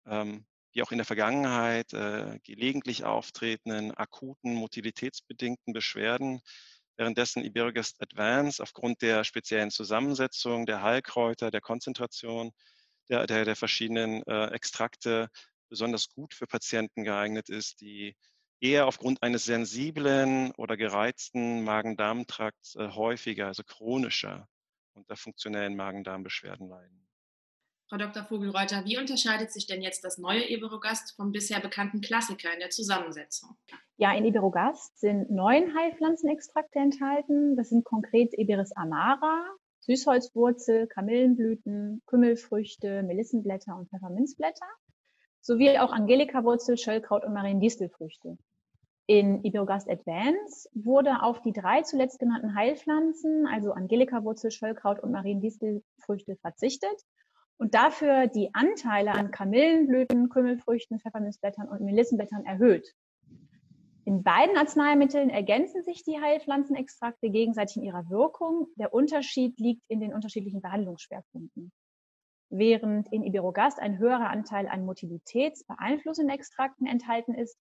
ähm, 0.05 0.45
wie 0.73 0.83
auch 0.83 0.91
in 0.91 0.97
der 0.97 1.05
Vergangenheit, 1.05 1.93
äh, 1.93 2.39
gelegentlich 2.43 3.03
auftretenden 3.03 3.91
akuten 3.91 4.53
motilitätsbedingten 4.55 5.73
Beschwerden. 5.73 6.41
Währenddessen 6.97 7.43
Iberogast 7.43 8.01
Advance 8.01 8.61
aufgrund 8.61 9.01
der 9.01 9.23
speziellen 9.23 9.71
Zusammensetzung 9.71 10.65
der 10.65 10.81
Heilkräuter, 10.81 11.51
der 11.51 11.61
Konzentration 11.61 12.51
der, 13.09 13.27
der, 13.27 13.45
der 13.45 13.55
verschiedenen 13.55 14.23
äh, 14.23 14.47
Extrakte 14.47 15.29
besonders 15.69 16.09
gut 16.09 16.33
für 16.33 16.47
Patienten 16.47 17.03
geeignet 17.03 17.49
ist, 17.49 17.81
die 17.81 18.15
eher 18.59 18.85
aufgrund 18.87 19.23
eines 19.23 19.45
sensiblen 19.45 20.51
oder 20.53 20.77
gereizten 20.77 21.63
Magen-Darm-Trakts 21.63 22.75
äh, 22.75 22.89
häufiger, 22.89 23.47
also 23.47 23.63
chronischer 23.63 24.47
unter 24.93 25.15
funktionellen 25.15 25.75
Magen-Darm-Beschwerden 25.75 26.67
leiden. 26.67 27.10
Frau 27.91 27.97
Dr. 27.97 28.23
Vogelreuter, 28.23 28.85
wie 28.85 28.97
unterscheidet 28.97 29.51
sich 29.51 29.67
denn 29.67 29.81
jetzt 29.81 30.05
das 30.05 30.17
neue 30.17 30.49
Iberogast 30.49 31.13
vom 31.17 31.33
bisher 31.33 31.59
bekannten 31.59 31.99
Klassiker 31.99 32.53
in 32.53 32.61
der 32.61 32.69
Zusammensetzung? 32.69 33.57
Ja, 33.97 34.13
in 34.13 34.23
Iberogast 34.23 34.97
sind 34.97 35.29
neun 35.29 35.75
Heilpflanzenextrakte 35.75 36.79
enthalten. 36.79 37.57
Das 37.57 37.67
sind 37.67 37.83
konkret 37.83 38.33
Iberis 38.37 38.71
amara, 38.77 39.43
Süßholzwurzel, 39.81 40.87
Kamillenblüten, 40.87 42.01
Kümmelfrüchte, 42.05 43.03
Melissenblätter 43.03 43.75
und 43.75 43.89
Pfefferminzblätter 43.89 44.69
sowie 45.41 45.77
auch 45.77 45.91
Angelika-Wurzel, 45.91 46.77
Schöllkraut 46.77 47.25
und 47.25 47.33
Mariendistelfrüchte. 47.33 48.37
In 49.07 49.43
Iberogast 49.43 49.89
Advance 49.89 50.69
wurde 50.73 51.23
auf 51.23 51.41
die 51.41 51.51
drei 51.51 51.81
zuletzt 51.81 52.19
genannten 52.19 52.55
Heilpflanzen, 52.55 53.47
also 53.47 53.73
Angelika-Wurzel, 53.73 54.49
Schöllkraut 54.49 55.03
und 55.03 55.11
Mariendistelfrüchte, 55.11 56.37
verzichtet 56.37 57.03
und 57.61 57.75
dafür 57.75 58.25
die 58.25 58.55
Anteile 58.55 59.11
an 59.11 59.29
Kamillenblüten, 59.29 60.29
Kümmelfrüchten, 60.29 60.99
Pfefferminzblättern 60.99 61.69
und 61.69 61.81
Melissenblättern 61.81 62.43
erhöht. 62.43 62.91
In 64.03 64.23
beiden 64.23 64.57
Arzneimitteln 64.57 65.29
ergänzen 65.29 65.83
sich 65.83 66.03
die 66.03 66.19
Heilpflanzenextrakte 66.19 67.29
gegenseitig 67.29 67.77
in 67.77 67.83
ihrer 67.83 68.09
Wirkung. 68.09 68.65
Der 68.77 68.95
Unterschied 68.95 69.59
liegt 69.59 69.83
in 69.89 69.99
den 69.99 70.11
unterschiedlichen 70.11 70.59
Behandlungsschwerpunkten. 70.61 71.71
Während 72.49 73.13
in 73.13 73.23
Iberogast 73.23 73.79
ein 73.79 73.99
höherer 73.99 74.31
Anteil 74.31 74.67
an 74.67 74.83
motilitätsbeeinflussenden 74.83 76.35
Extrakten 76.35 76.87
enthalten 76.87 77.35
ist, 77.35 77.59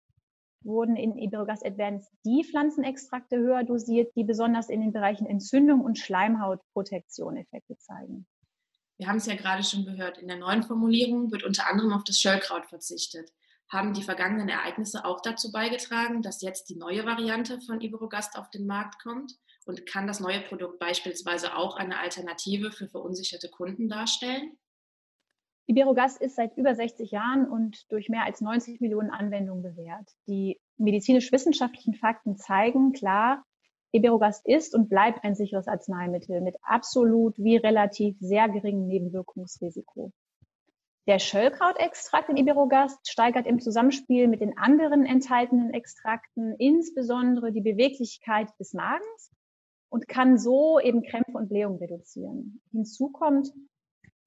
wurden 0.63 0.95
in 0.95 1.17
Iberogast 1.17 1.65
Advanced 1.65 2.09
die 2.25 2.45
Pflanzenextrakte 2.45 3.37
höher 3.37 3.65
dosiert, 3.65 4.15
die 4.15 4.23
besonders 4.23 4.69
in 4.69 4.79
den 4.79 4.93
Bereichen 4.93 5.27
Entzündung 5.27 5.81
und 5.81 5.99
Schleimhautprotektion 5.99 7.35
Effekte 7.35 7.77
zeigen. 7.79 8.25
Wir 8.99 9.07
haben 9.07 9.15
es 9.15 9.27
ja 9.27 9.35
gerade 9.35 9.63
schon 9.63 9.85
gehört, 9.85 10.17
in 10.17 10.27
der 10.27 10.35
neuen 10.35 10.61
Formulierung 10.61 11.31
wird 11.31 11.43
unter 11.43 11.67
anderem 11.67 11.93
auf 11.93 12.03
das 12.03 12.19
Schöllkraut 12.19 12.65
verzichtet. 12.65 13.31
Haben 13.71 13.93
die 13.93 14.03
vergangenen 14.03 14.49
Ereignisse 14.49 15.05
auch 15.05 15.21
dazu 15.21 15.53
beigetragen, 15.53 16.21
dass 16.21 16.41
jetzt 16.41 16.69
die 16.69 16.75
neue 16.75 17.05
Variante 17.05 17.61
von 17.61 17.79
Iberogast 17.79 18.37
auf 18.37 18.49
den 18.49 18.67
Markt 18.67 19.01
kommt? 19.01 19.39
Und 19.65 19.85
kann 19.85 20.05
das 20.05 20.19
neue 20.19 20.41
Produkt 20.41 20.79
beispielsweise 20.79 21.55
auch 21.55 21.77
eine 21.77 21.97
Alternative 21.97 22.71
für 22.73 22.89
verunsicherte 22.89 23.49
Kunden 23.49 23.87
darstellen? 23.87 24.57
Iberogast 25.67 26.19
ist 26.19 26.35
seit 26.35 26.57
über 26.57 26.75
60 26.75 27.11
Jahren 27.11 27.47
und 27.47 27.89
durch 27.91 28.09
mehr 28.09 28.25
als 28.25 28.41
90 28.41 28.81
Millionen 28.81 29.11
Anwendungen 29.11 29.63
bewährt. 29.63 30.09
Die 30.27 30.59
medizinisch-wissenschaftlichen 30.75 31.93
Fakten 31.93 32.35
zeigen 32.35 32.91
klar, 32.91 33.45
Iberogast 33.91 34.47
ist 34.47 34.75
und 34.75 34.89
bleibt 34.89 35.23
ein 35.23 35.35
sicheres 35.35 35.67
Arzneimittel 35.67 36.41
mit 36.41 36.55
absolut 36.61 37.37
wie 37.37 37.57
relativ 37.57 38.15
sehr 38.19 38.47
geringem 38.49 38.87
Nebenwirkungsrisiko. 38.87 40.11
Der 41.07 41.17
Schöllkrautextrakt 41.17 42.29
in 42.29 42.37
Iberogast 42.37 43.09
steigert 43.09 43.47
im 43.47 43.59
Zusammenspiel 43.59 44.27
mit 44.27 44.41
den 44.41 44.57
anderen 44.59 45.07
enthaltenen 45.07 45.73
Extrakten 45.73 46.53
insbesondere 46.59 47.51
die 47.51 47.61
Beweglichkeit 47.61 48.47
des 48.59 48.73
Magens 48.73 49.31
und 49.89 50.07
kann 50.07 50.37
so 50.37 50.79
eben 50.79 51.01
Krämpfe 51.01 51.35
und 51.35 51.49
Blähungen 51.49 51.79
reduzieren. 51.79 52.61
Hinzu 52.71 53.09
kommt, 53.09 53.51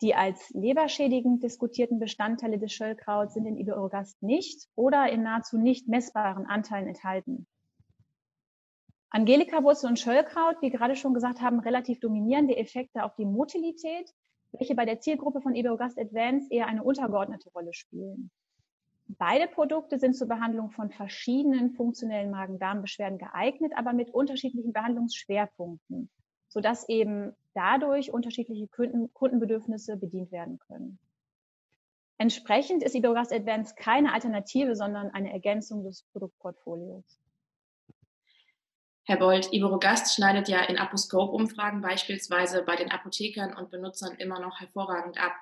die 0.00 0.16
als 0.16 0.50
leberschädigend 0.50 1.44
diskutierten 1.44 2.00
Bestandteile 2.00 2.58
des 2.58 2.72
Schöllkrauts 2.72 3.34
sind 3.34 3.46
in 3.46 3.56
Iberogast 3.56 4.20
nicht 4.20 4.68
oder 4.74 5.08
in 5.08 5.22
nahezu 5.22 5.58
nicht 5.58 5.86
messbaren 5.86 6.46
Anteilen 6.46 6.88
enthalten. 6.88 7.46
Angelika-Wurzel 9.12 9.88
und 9.88 9.98
Schöllkraut, 9.98 10.56
wie 10.60 10.70
gerade 10.70 10.96
schon 10.96 11.14
gesagt 11.14 11.40
haben, 11.40 11.60
relativ 11.60 12.00
dominierende 12.00 12.56
Effekte 12.56 13.04
auf 13.04 13.14
die 13.14 13.24
Motilität, 13.24 14.10
welche 14.52 14.74
bei 14.74 14.84
der 14.84 15.00
Zielgruppe 15.00 15.40
von 15.40 15.54
Iberogast 15.54 15.98
Advance 15.98 16.48
eher 16.50 16.66
eine 16.66 16.82
untergeordnete 16.82 17.50
Rolle 17.50 17.72
spielen. 17.72 18.30
Beide 19.06 19.48
Produkte 19.48 19.98
sind 19.98 20.16
zur 20.16 20.28
Behandlung 20.28 20.70
von 20.70 20.90
verschiedenen 20.90 21.72
funktionellen 21.72 22.30
Magen-Darm-Beschwerden 22.30 23.18
geeignet, 23.18 23.72
aber 23.76 23.92
mit 23.92 24.10
unterschiedlichen 24.10 24.72
Behandlungsschwerpunkten 24.72 26.10
sodass 26.52 26.86
eben 26.88 27.34
dadurch 27.54 28.12
unterschiedliche 28.12 28.68
Kunden, 28.68 29.12
Kundenbedürfnisse 29.14 29.96
bedient 29.96 30.30
werden 30.30 30.58
können. 30.58 30.98
Entsprechend 32.18 32.82
ist 32.82 32.94
Iberogast 32.94 33.32
Advance 33.32 33.74
keine 33.74 34.12
Alternative, 34.12 34.76
sondern 34.76 35.10
eine 35.10 35.32
Ergänzung 35.32 35.82
des 35.82 36.02
Produktportfolios. 36.12 37.04
Herr 39.04 39.16
Bold, 39.16 39.52
Iberogast 39.52 40.14
schneidet 40.14 40.48
ja 40.48 40.60
in 40.62 40.78
Aposcope-Umfragen 40.78 41.80
beispielsweise 41.80 42.62
bei 42.62 42.76
den 42.76 42.92
Apothekern 42.92 43.52
und 43.52 43.70
Benutzern 43.70 44.14
immer 44.16 44.38
noch 44.38 44.60
hervorragend 44.60 45.18
ab. 45.18 45.32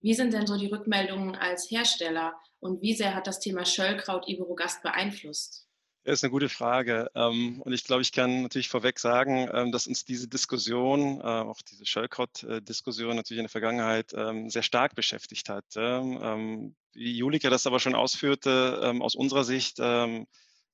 Wie 0.00 0.14
sind 0.14 0.32
denn 0.32 0.46
so 0.46 0.56
die 0.56 0.68
Rückmeldungen 0.68 1.34
als 1.34 1.70
Hersteller 1.70 2.32
und 2.60 2.80
wie 2.80 2.94
sehr 2.94 3.14
hat 3.14 3.26
das 3.26 3.38
Thema 3.38 3.66
Schöllkraut 3.66 4.26
Iberogast 4.26 4.82
beeinflusst? 4.82 5.66
Das 6.04 6.14
ist 6.14 6.24
eine 6.24 6.30
gute 6.30 6.48
Frage. 6.48 7.10
Ähm, 7.14 7.60
und 7.62 7.74
ich 7.74 7.84
glaube, 7.84 8.00
ich 8.00 8.12
kann 8.12 8.42
natürlich 8.42 8.70
vorweg 8.70 8.98
sagen, 8.98 9.50
ähm, 9.52 9.70
dass 9.70 9.86
uns 9.86 10.06
diese 10.06 10.26
Diskussion, 10.26 11.20
äh, 11.20 11.22
auch 11.22 11.60
diese 11.60 11.84
Schöllkraut-Diskussion 11.84 13.16
natürlich 13.16 13.40
in 13.40 13.44
der 13.44 13.50
Vergangenheit 13.50 14.14
ähm, 14.14 14.48
sehr 14.48 14.62
stark 14.62 14.94
beschäftigt 14.94 15.50
hat. 15.50 15.66
Wie 15.74 17.16
Julika 17.16 17.50
das 17.50 17.66
aber 17.66 17.80
schon 17.80 17.94
ausführte, 17.94 18.94
aus 19.00 19.14
unserer 19.14 19.44
Sicht 19.44 19.78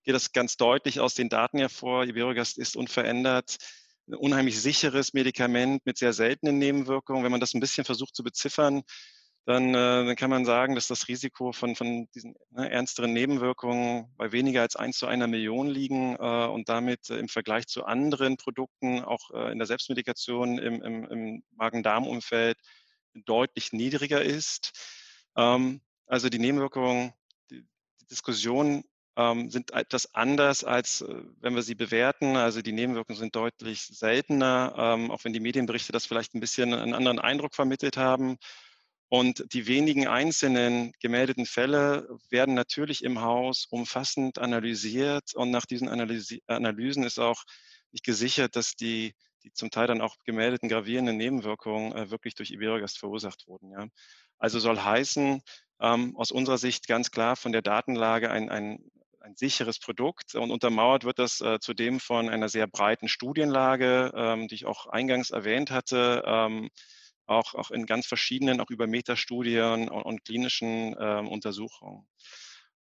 geht 0.06 0.14
das 0.14 0.32
ganz 0.32 0.56
deutlich 0.56 1.00
aus 1.00 1.14
den 1.14 1.28
Daten 1.28 1.58
hervor. 1.58 2.04
Iberogast 2.04 2.58
ist 2.58 2.76
unverändert 2.76 3.56
ein 4.08 4.14
unheimlich 4.14 4.62
sicheres 4.62 5.14
Medikament 5.14 5.84
mit 5.84 5.98
sehr 5.98 6.12
seltenen 6.12 6.58
Nebenwirkungen. 6.58 7.24
Wenn 7.24 7.32
man 7.32 7.40
das 7.40 7.54
ein 7.54 7.60
bisschen 7.60 7.84
versucht 7.84 8.14
zu 8.14 8.22
beziffern, 8.22 8.82
dann, 9.46 9.70
äh, 9.70 10.06
dann 10.06 10.14
kann 10.14 10.30
man 10.30 10.44
sagen, 10.44 10.76
dass 10.76 10.86
das 10.86 11.08
Risiko 11.08 11.50
von, 11.50 11.74
von 11.74 12.08
diesen 12.14 12.36
ne, 12.50 12.70
ernsteren 12.70 13.12
Nebenwirkungen 13.12 14.12
bei 14.16 14.30
weniger 14.30 14.62
als 14.62 14.76
1 14.76 14.96
zu 14.96 15.06
einer 15.06 15.26
Million 15.26 15.66
liegen 15.66 16.16
äh, 16.16 16.46
und 16.46 16.68
damit 16.68 17.10
äh, 17.10 17.18
im 17.18 17.28
Vergleich 17.28 17.66
zu 17.66 17.84
anderen 17.84 18.36
Produkten, 18.36 19.02
auch 19.02 19.30
äh, 19.32 19.50
in 19.50 19.58
der 19.58 19.66
Selbstmedikation 19.66 20.58
im, 20.58 20.82
im, 20.82 21.04
im 21.04 21.42
Magen-Darm-Umfeld, 21.56 22.58
deutlich 23.24 23.72
niedriger 23.72 24.22
ist. 24.22 24.70
Ähm, 25.36 25.80
also 26.06 26.28
die 26.28 26.38
Nebenwirkungen, 26.38 27.12
die, 27.50 27.62
die 28.00 28.06
Diskussion 28.06 28.84
ähm, 29.16 29.50
sind 29.50 29.72
etwas 29.72 30.14
anders, 30.14 30.64
als 30.64 31.00
äh, 31.00 31.14
wenn 31.40 31.54
wir 31.54 31.62
sie 31.62 31.74
bewerten. 31.74 32.36
Also 32.36 32.62
die 32.62 32.72
Nebenwirkungen 32.72 33.18
sind 33.18 33.34
deutlich 33.34 33.82
seltener, 33.86 34.74
ähm, 34.76 35.10
auch 35.10 35.24
wenn 35.24 35.32
die 35.32 35.40
Medienberichte 35.40 35.92
das 35.92 36.06
vielleicht 36.06 36.34
ein 36.34 36.40
bisschen 36.40 36.74
einen 36.74 36.94
anderen 36.94 37.18
Eindruck 37.18 37.54
vermittelt 37.54 37.96
haben. 37.96 38.36
Und 39.08 39.52
die 39.52 39.68
wenigen 39.68 40.08
einzelnen 40.08 40.92
gemeldeten 41.00 41.46
Fälle 41.46 42.08
werden 42.28 42.54
natürlich 42.54 43.04
im 43.04 43.20
Haus 43.20 43.66
umfassend 43.70 44.38
analysiert. 44.38 45.34
Und 45.34 45.50
nach 45.50 45.64
diesen 45.64 45.88
Analysi 45.88 46.42
Analysen 46.46 47.04
ist 47.04 47.18
auch 47.18 47.44
nicht 47.92 48.04
gesichert, 48.04 48.56
dass 48.56 48.74
die, 48.74 49.14
die 49.44 49.52
zum 49.52 49.70
Teil 49.70 49.86
dann 49.86 50.00
auch 50.00 50.16
gemeldeten 50.24 50.68
gravierenden 50.68 51.16
Nebenwirkungen 51.16 51.92
äh, 51.92 52.10
wirklich 52.10 52.34
durch 52.34 52.50
Iberogast 52.50 52.98
verursacht 52.98 53.46
wurden. 53.46 53.70
Ja. 53.70 53.86
Also 54.38 54.58
soll 54.58 54.78
heißen, 54.80 55.40
ähm, 55.80 56.16
aus 56.16 56.32
unserer 56.32 56.58
Sicht 56.58 56.88
ganz 56.88 57.10
klar 57.10 57.36
von 57.36 57.52
der 57.52 57.62
Datenlage 57.62 58.30
ein, 58.30 58.50
ein, 58.50 58.90
ein 59.26 59.36
sicheres 59.36 59.78
Produkt. 59.78 60.34
Und 60.34 60.50
untermauert 60.50 61.04
wird 61.04 61.18
das 61.18 61.40
äh, 61.40 61.58
zudem 61.60 62.00
von 62.00 62.28
einer 62.28 62.48
sehr 62.48 62.66
breiten 62.66 63.08
Studienlage, 63.08 64.12
ähm, 64.14 64.48
die 64.48 64.54
ich 64.54 64.66
auch 64.66 64.86
eingangs 64.86 65.30
erwähnt 65.30 65.70
hatte. 65.70 66.22
Ähm, 66.24 66.70
auch, 67.26 67.54
auch 67.54 67.72
in 67.72 67.86
ganz 67.86 68.06
verschiedenen, 68.06 68.60
auch 68.60 68.70
über 68.70 68.86
Metastudien 68.86 69.88
und, 69.88 70.02
und 70.02 70.24
klinischen 70.24 70.94
ähm, 70.98 71.28
Untersuchungen. 71.28 72.06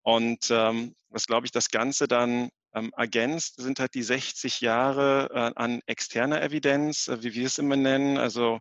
Und 0.02 0.50
ähm, 0.50 0.94
was, 1.08 1.26
glaube 1.26 1.46
ich, 1.46 1.50
das 1.50 1.70
Ganze 1.70 2.06
dann 2.06 2.50
ähm, 2.74 2.92
ergänzt, 2.94 3.56
sind 3.56 3.80
halt 3.80 3.94
die 3.94 4.02
60 4.02 4.60
Jahre 4.60 5.30
äh, 5.32 5.58
an 5.58 5.80
externer 5.86 6.42
Evidenz, 6.42 7.08
äh, 7.08 7.22
wie 7.22 7.32
wir 7.32 7.46
es 7.46 7.56
immer 7.56 7.76
nennen. 7.76 8.18
Also 8.18 8.60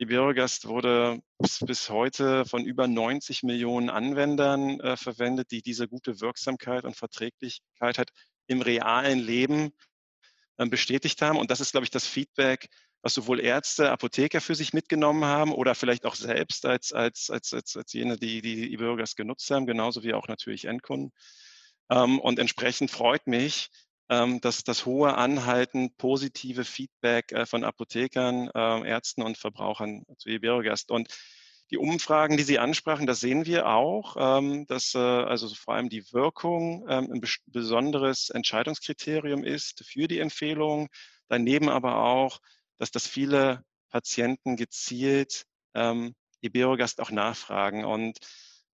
Iberogast 0.00 0.66
wurde 0.66 1.20
bis, 1.38 1.58
bis, 1.58 1.90
heute 1.90 2.46
von 2.46 2.64
über 2.64 2.88
90 2.88 3.42
Millionen 3.42 3.90
Anwendern 3.90 4.80
äh, 4.80 4.96
verwendet, 4.96 5.50
die 5.50 5.60
diese 5.60 5.88
gute 5.88 6.20
Wirksamkeit 6.22 6.84
und 6.84 6.96
Verträglichkeit 6.96 7.98
halt 7.98 8.10
im 8.46 8.62
realen 8.62 9.18
Leben 9.18 9.72
äh, 10.56 10.66
bestätigt 10.66 11.20
haben. 11.20 11.36
Und 11.38 11.50
das 11.50 11.60
ist, 11.60 11.72
glaube 11.72 11.84
ich, 11.84 11.90
das 11.90 12.06
Feedback, 12.06 12.68
was 13.02 13.12
sowohl 13.12 13.40
Ärzte, 13.40 13.90
Apotheker 13.90 14.40
für 14.40 14.54
sich 14.54 14.72
mitgenommen 14.72 15.26
haben 15.26 15.52
oder 15.52 15.74
vielleicht 15.74 16.06
auch 16.06 16.14
selbst 16.14 16.64
als, 16.64 16.94
als, 16.94 17.28
als, 17.28 17.52
als, 17.52 17.76
als 17.76 17.92
jene, 17.92 18.16
die 18.16 18.40
die 18.40 18.72
E-Bürgers 18.72 19.16
genutzt 19.16 19.50
haben, 19.50 19.66
genauso 19.66 20.02
wie 20.02 20.14
auch 20.14 20.28
natürlich 20.28 20.64
Endkunden. 20.64 21.12
Ähm, 21.90 22.18
und 22.20 22.38
entsprechend 22.38 22.90
freut 22.90 23.26
mich, 23.26 23.68
ähm, 24.10 24.40
dass 24.42 24.64
das 24.64 24.84
hohe 24.84 25.14
Anhalten 25.14 25.94
positive 25.96 26.64
Feedback 26.64 27.32
äh, 27.32 27.46
von 27.46 27.64
Apothekern, 27.64 28.50
äh, 28.54 28.88
Ärzten 28.88 29.22
und 29.22 29.38
Verbrauchern 29.38 30.04
zu 30.18 30.28
Iberogast. 30.28 30.90
Und 30.90 31.08
die 31.70 31.78
Umfragen, 31.78 32.36
die 32.36 32.42
Sie 32.42 32.58
ansprachen, 32.58 33.06
das 33.06 33.20
sehen 33.20 33.46
wir 33.46 33.68
auch, 33.68 34.16
ähm, 34.18 34.66
dass 34.66 34.94
äh, 34.94 34.98
also 34.98 35.48
vor 35.54 35.74
allem 35.74 35.88
die 35.88 36.12
Wirkung 36.12 36.84
ähm, 36.88 37.12
ein 37.12 37.22
besonderes 37.46 38.28
Entscheidungskriterium 38.28 39.44
ist 39.44 39.84
für 39.86 40.08
die 40.08 40.18
Empfehlung. 40.18 40.88
Daneben 41.28 41.68
aber 41.68 42.04
auch 42.04 42.40
dass 42.80 42.90
das 42.90 43.06
viele 43.06 43.62
Patienten 43.90 44.56
gezielt 44.56 45.44
ähm, 45.74 46.14
Iberogast 46.40 47.00
auch 47.00 47.10
nachfragen. 47.10 47.84
Und, 47.84 48.18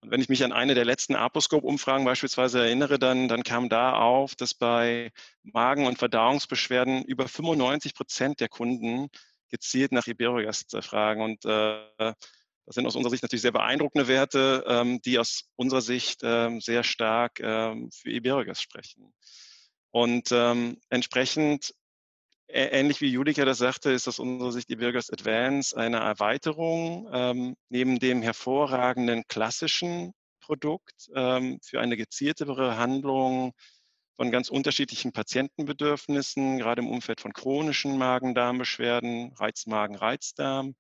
wenn 0.09 0.21
ich 0.21 0.29
mich 0.29 0.45
an 0.45 0.53
eine 0.53 0.75
der 0.75 0.85
letzten 0.85 1.17
Aposcope-Umfragen 1.17 2.05
beispielsweise 2.05 2.61
erinnere, 2.61 2.99
dann, 2.99 3.29
dann 3.29 3.43
kam 3.43 3.69
da 3.69 3.95
auf, 3.95 4.35
dass 4.35 4.55
bei 4.55 5.13
Magen- 5.43 5.87
und 5.87 5.99
Verdauungsbeschwerden 5.99 7.05
über 7.05 7.29
95 7.29 7.95
Prozent 7.95 8.41
der 8.41 8.49
Kunden 8.49 9.09
gezielt 9.51 9.93
nach 9.93 10.07
Iberogast 10.07 10.77
fragen. 10.83 11.23
Und 11.23 11.45
äh, 11.45 11.79
das 11.99 12.75
sind 12.75 12.87
aus 12.87 12.97
unserer 12.97 13.11
Sicht 13.11 13.23
natürlich 13.23 13.43
sehr 13.43 13.53
beeindruckende 13.53 14.09
Werte, 14.09 14.65
ähm, 14.67 15.01
die 15.03 15.19
aus 15.19 15.45
unserer 15.57 15.83
Sicht 15.83 16.21
ähm, 16.23 16.61
sehr 16.61 16.83
stark 16.83 17.41
ähm, 17.41 17.91
für 17.93 18.11
Iberogast 18.11 18.63
sprechen. 18.63 19.13
Und 19.91 20.31
ähm, 20.33 20.79
entsprechend 20.91 21.75
Ähnlich 22.49 23.01
wie 23.01 23.11
Judika 23.11 23.45
das 23.45 23.59
sagte, 23.59 23.91
ist 23.91 24.07
aus 24.07 24.21
unserer 24.21 24.53
Sicht 24.53 24.69
die 24.69 24.77
Bürgers 24.77 25.11
Advance 25.11 25.77
eine 25.77 25.99
Erweiterung 25.99 27.09
ähm, 27.13 27.57
neben 27.71 27.99
dem 27.99 28.23
hervorragenden 28.23 29.25
klassischen 29.27 30.13
Produkt 30.41 31.09
ähm, 31.15 31.59
für 31.63 31.81
eine 31.81 31.97
gezielte 31.97 32.47
Behandlung 32.47 33.53
von 34.15 34.31
ganz 34.31 34.49
unterschiedlichen 34.49 35.13
Patientenbedürfnissen, 35.13 36.59
gerade 36.59 36.83
im 36.83 36.89
Umfeld 36.89 37.21
von 37.21 37.33
chronischen 37.33 37.99
Magen-Darm-Beschwerden, 37.99 39.33
Reizmagen, 39.35 39.97
Reizdarm. 39.97 40.75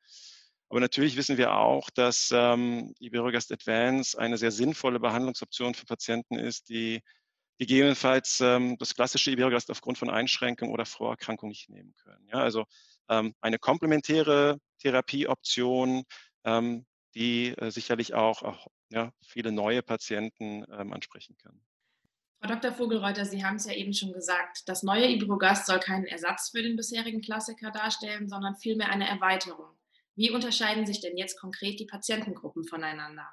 Aber 0.68 0.80
natürlich 0.80 1.16
wissen 1.16 1.36
wir 1.36 1.54
auch, 1.54 1.90
dass 1.90 2.30
ähm, 2.32 2.94
Iberogast 2.98 3.52
Advance 3.52 4.18
eine 4.18 4.38
sehr 4.38 4.52
sinnvolle 4.52 5.00
Behandlungsoption 5.00 5.74
für 5.74 5.84
Patienten 5.84 6.36
ist, 6.38 6.68
die 6.68 7.02
gegebenenfalls 7.58 8.40
ähm, 8.40 8.76
das 8.78 8.94
klassische 8.94 9.30
Iberogast 9.30 9.70
aufgrund 9.70 9.98
von 9.98 10.10
Einschränkungen 10.10 10.72
oder 10.72 10.84
Vorerkrankungen 10.84 11.50
nicht 11.50 11.68
nehmen 11.68 11.94
können. 11.96 12.28
Ja, 12.32 12.40
also 12.40 12.64
ähm, 13.08 13.34
eine 13.40 13.58
komplementäre 13.58 14.58
Therapieoption, 14.80 16.04
ähm, 16.44 16.86
die 17.14 17.56
äh, 17.56 17.70
sicherlich 17.70 18.14
auch, 18.14 18.42
auch 18.42 18.66
ja, 18.90 19.10
viele 19.24 19.52
neue 19.52 19.82
Patienten 19.82 20.64
ähm, 20.70 20.92
ansprechen 20.92 21.36
kann. 21.42 21.60
Frau 22.40 22.48
Dr. 22.48 22.72
Vogelreuter, 22.72 23.24
Sie 23.24 23.44
haben 23.44 23.56
es 23.56 23.64
ja 23.64 23.72
eben 23.72 23.94
schon 23.94 24.12
gesagt, 24.12 24.68
das 24.68 24.82
neue 24.82 25.08
Iberogast 25.08 25.66
soll 25.66 25.80
keinen 25.80 26.04
Ersatz 26.04 26.50
für 26.50 26.62
den 26.62 26.76
bisherigen 26.76 27.22
Klassiker 27.22 27.70
darstellen, 27.70 28.28
sondern 28.28 28.56
vielmehr 28.56 28.90
eine 28.90 29.08
Erweiterung. 29.08 29.70
Wie 30.14 30.30
unterscheiden 30.30 30.86
sich 30.86 31.00
denn 31.00 31.16
jetzt 31.16 31.38
konkret 31.38 31.80
die 31.80 31.86
Patientengruppen 31.86 32.64
voneinander? 32.64 33.28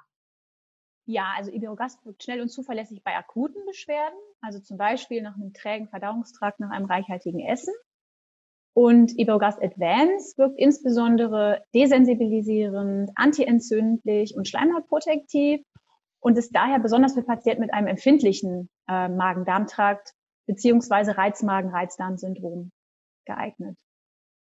Ja, 1.06 1.34
also 1.36 1.50
Iberogast 1.50 2.04
wirkt 2.06 2.22
schnell 2.22 2.40
und 2.40 2.48
zuverlässig 2.48 3.02
bei 3.02 3.14
akuten 3.14 3.64
Beschwerden, 3.66 4.18
also 4.40 4.58
zum 4.58 4.78
Beispiel 4.78 5.22
nach 5.22 5.34
einem 5.34 5.52
trägen 5.52 5.88
Verdauungstrakt 5.88 6.60
nach 6.60 6.70
einem 6.70 6.86
reichhaltigen 6.86 7.40
Essen. 7.40 7.74
Und 8.72 9.16
Iberogast 9.18 9.62
Advance 9.62 10.36
wirkt 10.36 10.58
insbesondere 10.58 11.62
desensibilisierend, 11.74 13.10
antientzündlich 13.14 14.34
und 14.34 14.48
schleimhautprotektiv 14.48 15.60
und 16.20 16.38
ist 16.38 16.56
daher 16.56 16.80
besonders 16.80 17.14
für 17.14 17.22
Patienten 17.22 17.60
mit 17.60 17.74
einem 17.74 17.86
empfindlichen 17.86 18.70
äh, 18.88 19.08
Magen-Darm-Trakt 19.08 20.14
beziehungsweise 20.46 21.16
Reizmagen-Reizdarm-Syndrom 21.16 22.72
geeignet. 23.26 23.76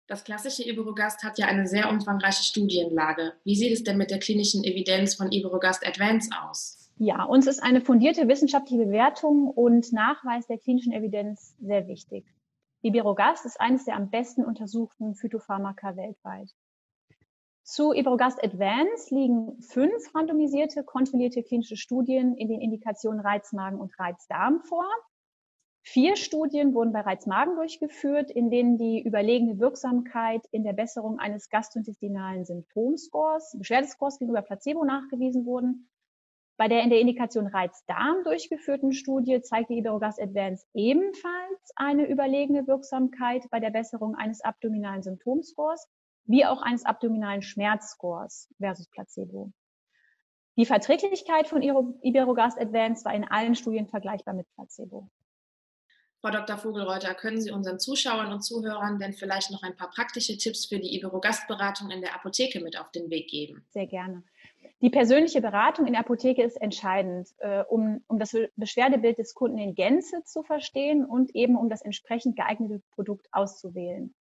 Das 0.08 0.22
klassische 0.22 0.62
Iberogast 0.62 1.24
hat 1.24 1.36
ja 1.36 1.46
eine 1.46 1.66
sehr 1.66 1.90
umfangreiche 1.90 2.44
Studienlage. 2.44 3.32
Wie 3.42 3.56
sieht 3.56 3.72
es 3.72 3.82
denn 3.82 3.98
mit 3.98 4.12
der 4.12 4.20
klinischen 4.20 4.62
Evidenz 4.62 5.16
von 5.16 5.32
Iberogast 5.32 5.84
Advance 5.84 6.30
aus? 6.44 6.92
Ja, 6.98 7.24
uns 7.24 7.48
ist 7.48 7.60
eine 7.60 7.80
fundierte 7.80 8.28
wissenschaftliche 8.28 8.84
Bewertung 8.84 9.50
und 9.50 9.92
Nachweis 9.92 10.46
der 10.46 10.58
klinischen 10.58 10.92
Evidenz 10.92 11.56
sehr 11.60 11.88
wichtig. 11.88 12.24
Iberogast 12.82 13.44
ist 13.46 13.60
eines 13.60 13.84
der 13.84 13.96
am 13.96 14.10
besten 14.10 14.44
untersuchten 14.44 15.16
Phytopharmaka 15.16 15.96
weltweit. 15.96 16.54
Zu 17.64 17.92
Iberogast 17.92 18.42
Advance 18.44 19.12
liegen 19.12 19.60
fünf 19.60 20.14
randomisierte, 20.14 20.84
kontrollierte 20.84 21.42
klinische 21.42 21.76
Studien 21.76 22.36
in 22.36 22.46
den 22.46 22.60
Indikationen 22.60 23.18
Reizmagen 23.18 23.80
und 23.80 23.98
Reizdarm 23.98 24.62
vor. 24.62 24.86
Vier 25.88 26.16
Studien 26.16 26.74
wurden 26.74 26.92
bei 26.92 27.00
Reizmagen 27.00 27.54
durchgeführt, 27.54 28.32
in 28.32 28.50
denen 28.50 28.76
die 28.76 29.00
überlegene 29.00 29.60
Wirksamkeit 29.60 30.44
in 30.50 30.64
der 30.64 30.72
Besserung 30.72 31.20
eines 31.20 31.48
gastrointestinalen 31.48 32.44
Symptomscores, 32.44 33.54
Beschwerdescores 33.56 34.18
gegenüber 34.18 34.42
Placebo 34.42 34.84
nachgewiesen 34.84 35.46
wurden. 35.46 35.88
Bei 36.56 36.66
der 36.66 36.82
in 36.82 36.90
der 36.90 36.98
Indikation 36.98 37.46
Reizdarm 37.46 38.24
durchgeführten 38.24 38.92
Studie 38.92 39.40
zeigte 39.42 39.74
Iberogast 39.74 40.20
Advance 40.20 40.66
ebenfalls 40.74 41.70
eine 41.76 42.08
überlegene 42.08 42.66
Wirksamkeit 42.66 43.44
bei 43.52 43.60
der 43.60 43.70
Besserung 43.70 44.16
eines 44.16 44.40
abdominalen 44.40 45.04
Symptomscores, 45.04 45.88
wie 46.24 46.44
auch 46.44 46.62
eines 46.62 46.84
abdominalen 46.84 47.42
Schmerzscores 47.42 48.52
versus 48.58 48.88
Placebo. 48.88 49.52
Die 50.56 50.66
Verträglichkeit 50.66 51.46
von 51.46 51.62
Iberogast 51.62 52.58
Advance 52.58 53.04
war 53.04 53.14
in 53.14 53.24
allen 53.24 53.54
Studien 53.54 53.86
vergleichbar 53.86 54.34
mit 54.34 54.48
Placebo. 54.56 55.08
Frau 56.20 56.30
Dr. 56.30 56.56
Vogelreuter, 56.56 57.14
können 57.14 57.40
Sie 57.40 57.50
unseren 57.50 57.78
Zuschauern 57.78 58.32
und 58.32 58.42
Zuhörern 58.42 58.98
denn 58.98 59.12
vielleicht 59.12 59.50
noch 59.50 59.62
ein 59.62 59.76
paar 59.76 59.90
praktische 59.90 60.36
Tipps 60.36 60.66
für 60.66 60.78
die 60.78 60.96
Iberogastberatung 60.96 61.90
in 61.90 62.00
der 62.00 62.14
Apotheke 62.14 62.60
mit 62.60 62.78
auf 62.78 62.90
den 62.90 63.10
Weg 63.10 63.28
geben? 63.28 63.64
Sehr 63.70 63.86
gerne. 63.86 64.22
Die 64.82 64.90
persönliche 64.90 65.40
Beratung 65.40 65.86
in 65.86 65.92
der 65.92 66.00
Apotheke 66.00 66.42
ist 66.42 66.60
entscheidend, 66.60 67.28
äh, 67.38 67.62
um, 67.68 68.02
um 68.08 68.18
das 68.18 68.36
Beschwerdebild 68.56 69.18
des 69.18 69.34
Kunden 69.34 69.58
in 69.58 69.74
Gänze 69.74 70.22
zu 70.24 70.42
verstehen 70.42 71.04
und 71.04 71.34
eben 71.34 71.56
um 71.56 71.70
das 71.70 71.82
entsprechend 71.82 72.36
geeignete 72.36 72.82
Produkt 72.94 73.26
auszuwählen. 73.32 74.14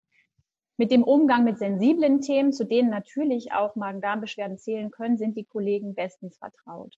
Mit 0.77 0.91
dem 0.91 1.03
Umgang 1.03 1.43
mit 1.43 1.59
sensiblen 1.59 2.21
Themen, 2.21 2.51
zu 2.51 2.65
denen 2.65 2.89
natürlich 2.89 3.51
auch 3.51 3.75
Magen-Darm-Beschwerden 3.75 4.57
zählen 4.57 4.91
können, 4.91 5.17
sind 5.17 5.37
die 5.37 5.45
Kollegen 5.45 5.95
bestens 5.95 6.37
vertraut. 6.37 6.97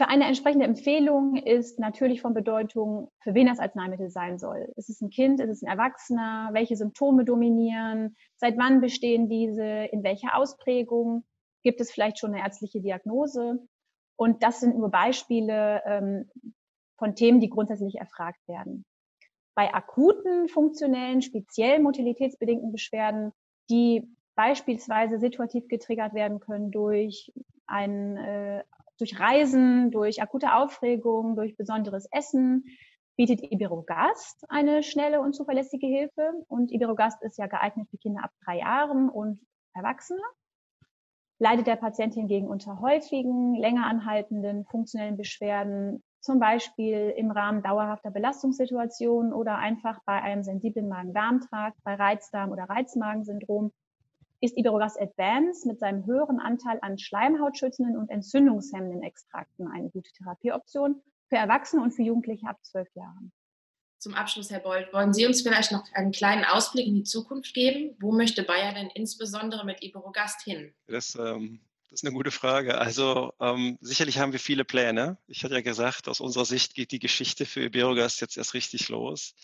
Für 0.00 0.08
eine 0.08 0.24
entsprechende 0.24 0.64
Empfehlung 0.64 1.36
ist 1.36 1.78
natürlich 1.78 2.22
von 2.22 2.32
Bedeutung, 2.32 3.10
für 3.18 3.34
wen 3.34 3.48
das 3.48 3.58
Arzneimittel 3.58 4.08
sein 4.08 4.38
soll. 4.38 4.72
Ist 4.76 4.88
es 4.88 5.02
ein 5.02 5.10
Kind, 5.10 5.40
ist 5.40 5.50
es 5.50 5.62
ein 5.62 5.68
Erwachsener, 5.68 6.48
welche 6.54 6.74
Symptome 6.74 7.26
dominieren, 7.26 8.16
seit 8.36 8.56
wann 8.56 8.80
bestehen 8.80 9.28
diese, 9.28 9.62
in 9.62 10.02
welcher 10.02 10.38
Ausprägung, 10.38 11.24
gibt 11.62 11.82
es 11.82 11.92
vielleicht 11.92 12.18
schon 12.18 12.32
eine 12.32 12.42
ärztliche 12.42 12.80
Diagnose. 12.80 13.58
Und 14.16 14.42
das 14.42 14.60
sind 14.60 14.78
nur 14.78 14.90
Beispiele 14.90 15.82
ähm, 15.84 16.30
von 16.96 17.14
Themen, 17.14 17.40
die 17.40 17.50
grundsätzlich 17.50 17.96
erfragt 17.96 18.40
werden. 18.48 18.86
Bei 19.54 19.74
akuten, 19.74 20.48
funktionellen, 20.48 21.20
speziell 21.20 21.78
mobilitätsbedingten 21.78 22.72
Beschwerden, 22.72 23.32
die 23.68 24.08
beispielsweise 24.34 25.18
situativ 25.18 25.68
getriggert 25.68 26.14
werden 26.14 26.40
können 26.40 26.70
durch 26.70 27.30
ein, 27.66 28.16
äh, 28.16 28.64
durch 29.00 29.18
Reisen, 29.18 29.90
durch 29.90 30.22
akute 30.22 30.54
Aufregung, 30.54 31.36
durch 31.36 31.56
besonderes 31.56 32.06
Essen, 32.12 32.64
bietet 33.16 33.42
Iberogast 33.52 34.44
eine 34.48 34.82
schnelle 34.82 35.20
und 35.20 35.34
zuverlässige 35.34 35.86
Hilfe. 35.86 36.32
Und 36.48 36.70
Iberogast 36.72 37.22
ist 37.22 37.38
ja 37.38 37.46
geeignet 37.46 37.88
für 37.90 37.98
Kinder 37.98 38.24
ab 38.24 38.30
drei 38.44 38.58
Jahren 38.58 39.08
und 39.08 39.40
Erwachsene. 39.74 40.22
Leidet 41.38 41.66
der 41.66 41.76
Patient 41.76 42.14
hingegen 42.14 42.48
unter 42.48 42.80
häufigen, 42.80 43.54
länger 43.54 43.86
anhaltenden 43.86 44.64
funktionellen 44.66 45.16
Beschwerden, 45.16 46.02
zum 46.20 46.38
Beispiel 46.38 47.14
im 47.16 47.30
Rahmen 47.30 47.62
dauerhafter 47.62 48.10
Belastungssituationen 48.10 49.32
oder 49.32 49.56
einfach 49.56 50.00
bei 50.04 50.20
einem 50.20 50.42
sensiblen 50.42 50.88
Magen-Darm-Trakt, 50.88 51.76
bei 51.82 51.94
Reizdarm- 51.94 52.52
oder 52.52 52.64
Reizmagensyndrom, 52.64 53.72
ist 54.40 54.56
Iberogast 54.56 55.00
Advance 55.00 55.66
mit 55.68 55.78
seinem 55.78 56.06
höheren 56.06 56.40
Anteil 56.40 56.78
an 56.82 56.98
schleimhautschützenden 56.98 57.96
und 57.96 58.10
entzündungshemmenden 58.10 59.02
Extrakten 59.02 59.68
eine 59.68 59.90
gute 59.90 60.10
Therapieoption 60.12 61.02
für 61.28 61.36
Erwachsene 61.36 61.82
und 61.82 61.92
für 61.92 62.02
Jugendliche 62.02 62.48
ab 62.48 62.58
zwölf 62.62 62.88
Jahren. 62.94 63.32
Zum 63.98 64.14
Abschluss, 64.14 64.50
Herr 64.50 64.60
Bold, 64.60 64.92
wollen 64.94 65.12
Sie 65.12 65.26
uns 65.26 65.42
vielleicht 65.42 65.72
noch 65.72 65.84
einen 65.92 66.10
kleinen 66.10 66.44
Ausblick 66.44 66.86
in 66.86 66.94
die 66.94 67.02
Zukunft 67.02 67.52
geben? 67.52 67.94
Wo 68.00 68.12
möchte 68.12 68.42
Bayer 68.42 68.72
denn 68.72 68.88
insbesondere 68.94 69.66
mit 69.66 69.82
Iberogast 69.82 70.40
hin? 70.40 70.72
Das, 70.86 71.14
ähm, 71.16 71.60
das 71.90 72.00
ist 72.00 72.06
eine 72.06 72.14
gute 72.14 72.30
Frage. 72.30 72.78
Also 72.78 73.34
ähm, 73.40 73.76
sicherlich 73.82 74.18
haben 74.18 74.32
wir 74.32 74.38
viele 74.38 74.64
Pläne. 74.64 75.18
Ich 75.26 75.44
hatte 75.44 75.54
ja 75.54 75.60
gesagt, 75.60 76.08
aus 76.08 76.20
unserer 76.20 76.46
Sicht 76.46 76.74
geht 76.74 76.92
die 76.92 76.98
Geschichte 76.98 77.44
für 77.44 77.64
Iberogast 77.64 78.22
jetzt 78.22 78.38
erst 78.38 78.54
richtig 78.54 78.88
los. 78.88 79.34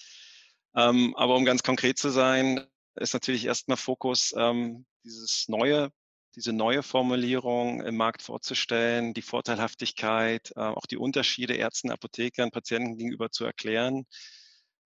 Ähm, 0.75 1.15
aber 1.17 1.37
um 1.37 1.45
ganz 1.45 1.63
konkret 1.63 1.99
zu 1.99 2.09
sein, 2.09 2.67
ist 2.97 3.15
natürlich 3.15 3.47
erstmal 3.47 3.77
Fokus, 3.77 4.35
ähm, 4.37 4.87
dieses 5.05 5.47
neue 5.49 5.91
diese 6.37 6.53
neue 6.53 6.83
Formulierung 6.83 7.81
im 7.83 7.97
Markt 7.97 8.23
vorzustellen, 8.23 9.15
die 9.15 9.23
Vorteilhaftigkeit, 9.23 10.53
äh, 10.55 10.61
auch 10.61 10.85
die 10.85 10.99
Unterschiede 10.99 11.55
Ärzten, 11.55 11.91
Apothekern, 11.91 12.51
Patienten 12.51 12.99
gegenüber 12.99 13.31
zu 13.31 13.47
erklären. 13.47 14.05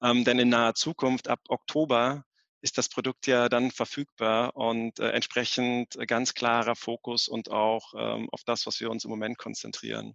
Ähm, 0.03 0.25
denn 0.25 0.39
in 0.39 0.49
naher 0.49 0.75
Zukunft, 0.75 1.29
ab 1.29 1.41
Oktober, 1.49 2.25
ist 2.63 2.79
das 2.79 2.89
Produkt 2.89 3.27
ja 3.27 3.49
dann 3.49 3.71
verfügbar 3.73 4.55
und 4.55 5.01
äh, 5.01 5.11
entsprechend 5.11 5.97
ganz 6.07 6.35
klarer 6.35 6.77
Fokus 6.77 7.27
und 7.27 7.51
auch 7.51 7.95
ähm, 7.97 8.29
auf 8.31 8.43
das, 8.45 8.67
was 8.67 8.81
wir 8.81 8.91
uns 8.91 9.05
im 9.05 9.11
Moment 9.11 9.37
konzentrieren. 9.39 10.15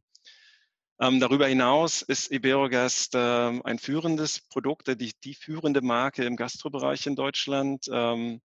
Ähm, 0.99 1.19
darüber 1.19 1.47
hinaus 1.47 2.01
ist 2.01 2.31
Iberogast 2.31 3.15
äh, 3.15 3.19
ein 3.19 3.79
führendes 3.79 4.41
Produkt, 4.41 4.87
die, 4.87 5.11
die 5.23 5.35
führende 5.35 5.81
Marke 5.81 6.23
im 6.23 6.35
Gastrobereich 6.37 7.05
in 7.05 7.15
Deutschland. 7.15 7.87
Ähm, 7.91 8.41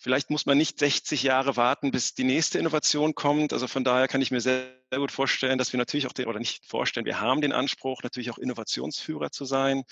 Vielleicht 0.00 0.30
muss 0.30 0.46
man 0.46 0.56
nicht 0.56 0.78
60 0.78 1.24
Jahre 1.24 1.56
warten, 1.56 1.90
bis 1.90 2.14
die 2.14 2.22
nächste 2.22 2.60
Innovation 2.60 3.16
kommt. 3.16 3.52
Also 3.52 3.66
von 3.66 3.82
daher 3.82 4.06
kann 4.06 4.22
ich 4.22 4.30
mir 4.30 4.40
sehr, 4.40 4.72
sehr 4.90 5.00
gut 5.00 5.10
vorstellen, 5.10 5.58
dass 5.58 5.72
wir 5.72 5.78
natürlich 5.78 6.06
auch 6.06 6.12
den, 6.12 6.28
oder 6.28 6.38
nicht 6.38 6.64
vorstellen, 6.64 7.04
wir 7.04 7.20
haben 7.20 7.40
den 7.40 7.52
Anspruch, 7.52 8.04
natürlich 8.04 8.30
auch 8.30 8.38
Innovationsführer 8.38 9.32
zu 9.32 9.44
sein. 9.44 9.82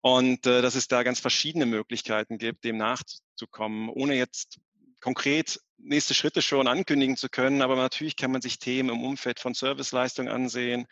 Und 0.00 0.46
äh, 0.46 0.62
dass 0.62 0.76
es 0.76 0.88
da 0.88 1.02
ganz 1.02 1.20
verschiedene 1.20 1.66
Möglichkeiten 1.66 2.38
gibt, 2.38 2.64
dem 2.64 2.78
nachzukommen, 2.78 3.90
ohne 3.90 4.14
jetzt 4.14 4.60
konkret 5.04 5.60
nächste 5.76 6.14
Schritte 6.14 6.40
schon 6.40 6.66
ankündigen 6.66 7.18
zu 7.18 7.28
können. 7.28 7.60
Aber 7.60 7.76
natürlich 7.76 8.16
kann 8.16 8.32
man 8.32 8.40
sich 8.40 8.58
Themen 8.58 8.88
im 8.88 9.04
Umfeld 9.04 9.38
von 9.38 9.52
Serviceleistungen 9.52 10.32
ansehen, 10.32 10.86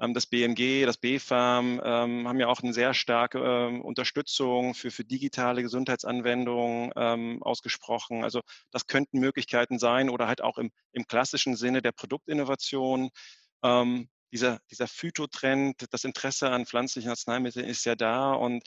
ähm, 0.00 0.14
das 0.14 0.26
BMG, 0.26 0.86
das 0.86 0.96
BFAM 0.96 1.78
ähm, 1.84 2.26
haben 2.26 2.40
ja 2.40 2.46
auch 2.46 2.62
eine 2.62 2.72
sehr 2.72 2.94
starke 2.94 3.38
ähm, 3.38 3.82
Unterstützung 3.82 4.72
für, 4.72 4.90
für 4.90 5.04
digitale 5.04 5.62
Gesundheitsanwendungen 5.62 7.42
ausgesprochen. 7.42 8.24
Also 8.24 8.40
das 8.70 8.86
könnten 8.86 9.18
Möglichkeiten 9.20 9.78
sein 9.78 10.08
oder 10.08 10.28
halt 10.28 10.40
auch 10.40 10.56
im, 10.56 10.70
im 10.92 11.06
klassischen 11.06 11.54
Sinne 11.54 11.82
der 11.82 11.92
Produktinnovation. 11.92 13.10
Dieser, 14.32 14.58
dieser 14.70 14.88
Phytotrend, 14.88 15.86
das 15.90 16.04
Interesse 16.04 16.50
an 16.50 16.66
pflanzlichen 16.66 17.10
Arzneimitteln 17.10 17.66
ist 17.66 17.84
ja 17.84 17.94
da 17.94 18.32
und 18.32 18.64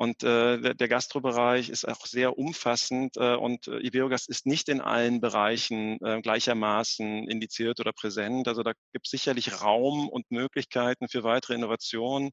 und 0.00 0.22
äh, 0.22 0.74
der 0.74 0.88
Gastrobereich 0.88 1.68
ist 1.68 1.86
auch 1.86 2.06
sehr 2.06 2.38
umfassend 2.38 3.18
äh, 3.18 3.34
und 3.34 3.68
äh, 3.68 3.86
ist 4.28 4.46
nicht 4.46 4.70
in 4.70 4.80
allen 4.80 5.20
Bereichen 5.20 5.98
äh, 6.02 6.22
gleichermaßen 6.22 7.28
indiziert 7.28 7.80
oder 7.80 7.92
präsent. 7.92 8.48
Also 8.48 8.62
da 8.62 8.72
gibt 8.94 9.06
es 9.06 9.10
sicherlich 9.10 9.60
Raum 9.60 10.08
und 10.08 10.30
Möglichkeiten 10.30 11.06
für 11.10 11.22
weitere 11.22 11.52
Innovationen 11.52 12.30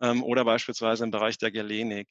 ähm, 0.00 0.22
oder 0.24 0.46
beispielsweise 0.46 1.04
im 1.04 1.10
Bereich 1.10 1.36
der 1.36 1.50
Gelenik. 1.50 2.08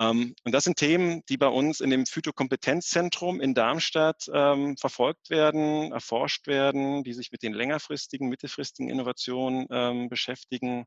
Ähm, 0.00 0.34
und 0.44 0.52
das 0.52 0.64
sind 0.64 0.78
Themen, 0.78 1.20
die 1.28 1.36
bei 1.36 1.48
uns 1.48 1.80
in 1.80 1.90
dem 1.90 2.06
Phytokompetenzzentrum 2.06 3.38
in 3.38 3.52
Darmstadt 3.52 4.30
ähm, 4.32 4.78
verfolgt 4.78 5.28
werden, 5.28 5.92
erforscht 5.92 6.46
werden, 6.46 7.04
die 7.04 7.12
sich 7.12 7.32
mit 7.32 7.42
den 7.42 7.52
längerfristigen, 7.52 8.30
mittelfristigen 8.30 8.88
Innovationen 8.88 9.66
ähm, 9.70 10.08
beschäftigen. 10.08 10.86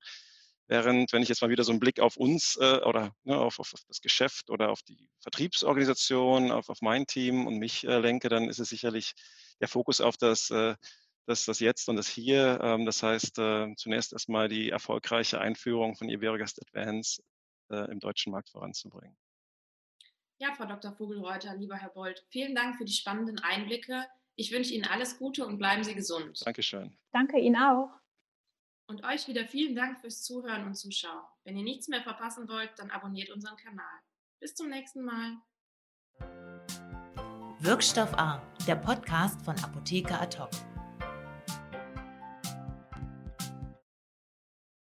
Während, 0.67 1.13
wenn 1.13 1.21
ich 1.21 1.29
jetzt 1.29 1.41
mal 1.41 1.49
wieder 1.49 1.63
so 1.63 1.71
einen 1.71 1.79
Blick 1.79 1.99
auf 1.99 2.17
uns 2.17 2.57
äh, 2.59 2.79
oder 2.81 3.15
ne, 3.23 3.37
auf, 3.37 3.59
auf, 3.59 3.71
das 3.87 4.01
Geschäft 4.01 4.49
oder 4.49 4.71
auf 4.71 4.81
die 4.81 5.09
Vertriebsorganisation, 5.19 6.51
auf, 6.51 6.69
auf 6.69 6.81
mein 6.81 7.05
Team 7.05 7.45
und 7.45 7.57
mich 7.59 7.85
äh, 7.85 7.99
lenke, 7.99 8.29
dann 8.29 8.49
ist 8.49 8.59
es 8.59 8.69
sicherlich 8.69 9.13
der 9.59 9.67
Fokus 9.67 10.01
auf 10.01 10.17
das, 10.17 10.49
äh, 10.49 10.75
das, 11.27 11.45
das 11.45 11.59
Jetzt 11.59 11.87
und 11.87 11.97
das 11.97 12.07
Hier. 12.07 12.59
Ähm, 12.63 12.85
das 12.85 13.03
heißt, 13.03 13.37
äh, 13.37 13.75
zunächst 13.75 14.13
erstmal 14.13 14.47
die 14.47 14.71
erfolgreiche 14.71 15.39
Einführung 15.39 15.95
von 15.95 16.09
Iberogast 16.09 16.59
Advance 16.61 17.21
äh, 17.69 17.91
im 17.91 17.99
deutschen 17.99 18.31
Markt 18.31 18.49
voranzubringen. 18.49 19.15
Ja, 20.37 20.53
Frau 20.53 20.65
Dr. 20.65 20.91
Vogelreuter, 20.91 21.55
lieber 21.55 21.75
Herr 21.75 21.89
Bold, 21.89 22.25
vielen 22.29 22.55
Dank 22.55 22.77
für 22.77 22.85
die 22.85 22.91
spannenden 22.91 23.39
Einblicke. 23.39 24.05
Ich 24.35 24.51
wünsche 24.51 24.73
Ihnen 24.73 24.85
alles 24.85 25.17
Gute 25.17 25.45
und 25.45 25.59
bleiben 25.59 25.83
Sie 25.83 25.95
gesund. 25.95 26.45
Dankeschön. 26.45 26.97
Danke 27.11 27.39
Ihnen 27.39 27.55
auch. 27.55 27.89
Und 28.87 29.03
euch 29.03 29.27
wieder 29.27 29.45
vielen 29.45 29.75
Dank 29.75 29.99
fürs 29.99 30.21
Zuhören 30.21 30.65
und 30.65 30.75
Zuschauen. 30.75 31.23
Wenn 31.43 31.57
ihr 31.57 31.63
nichts 31.63 31.87
mehr 31.87 32.03
verpassen 32.03 32.47
wollt, 32.47 32.71
dann 32.77 32.91
abonniert 32.91 33.31
unseren 33.31 33.57
Kanal. 33.57 33.99
Bis 34.39 34.53
zum 34.53 34.69
nächsten 34.69 35.03
Mal. 35.03 35.37
Wirkstoff 37.59 38.13
A, 38.13 38.41
der 38.67 38.75
Podcast 38.75 39.41
von 39.43 39.57
Apotheker 39.59 40.21
Ad 40.21 40.37
hoc. 40.37 40.51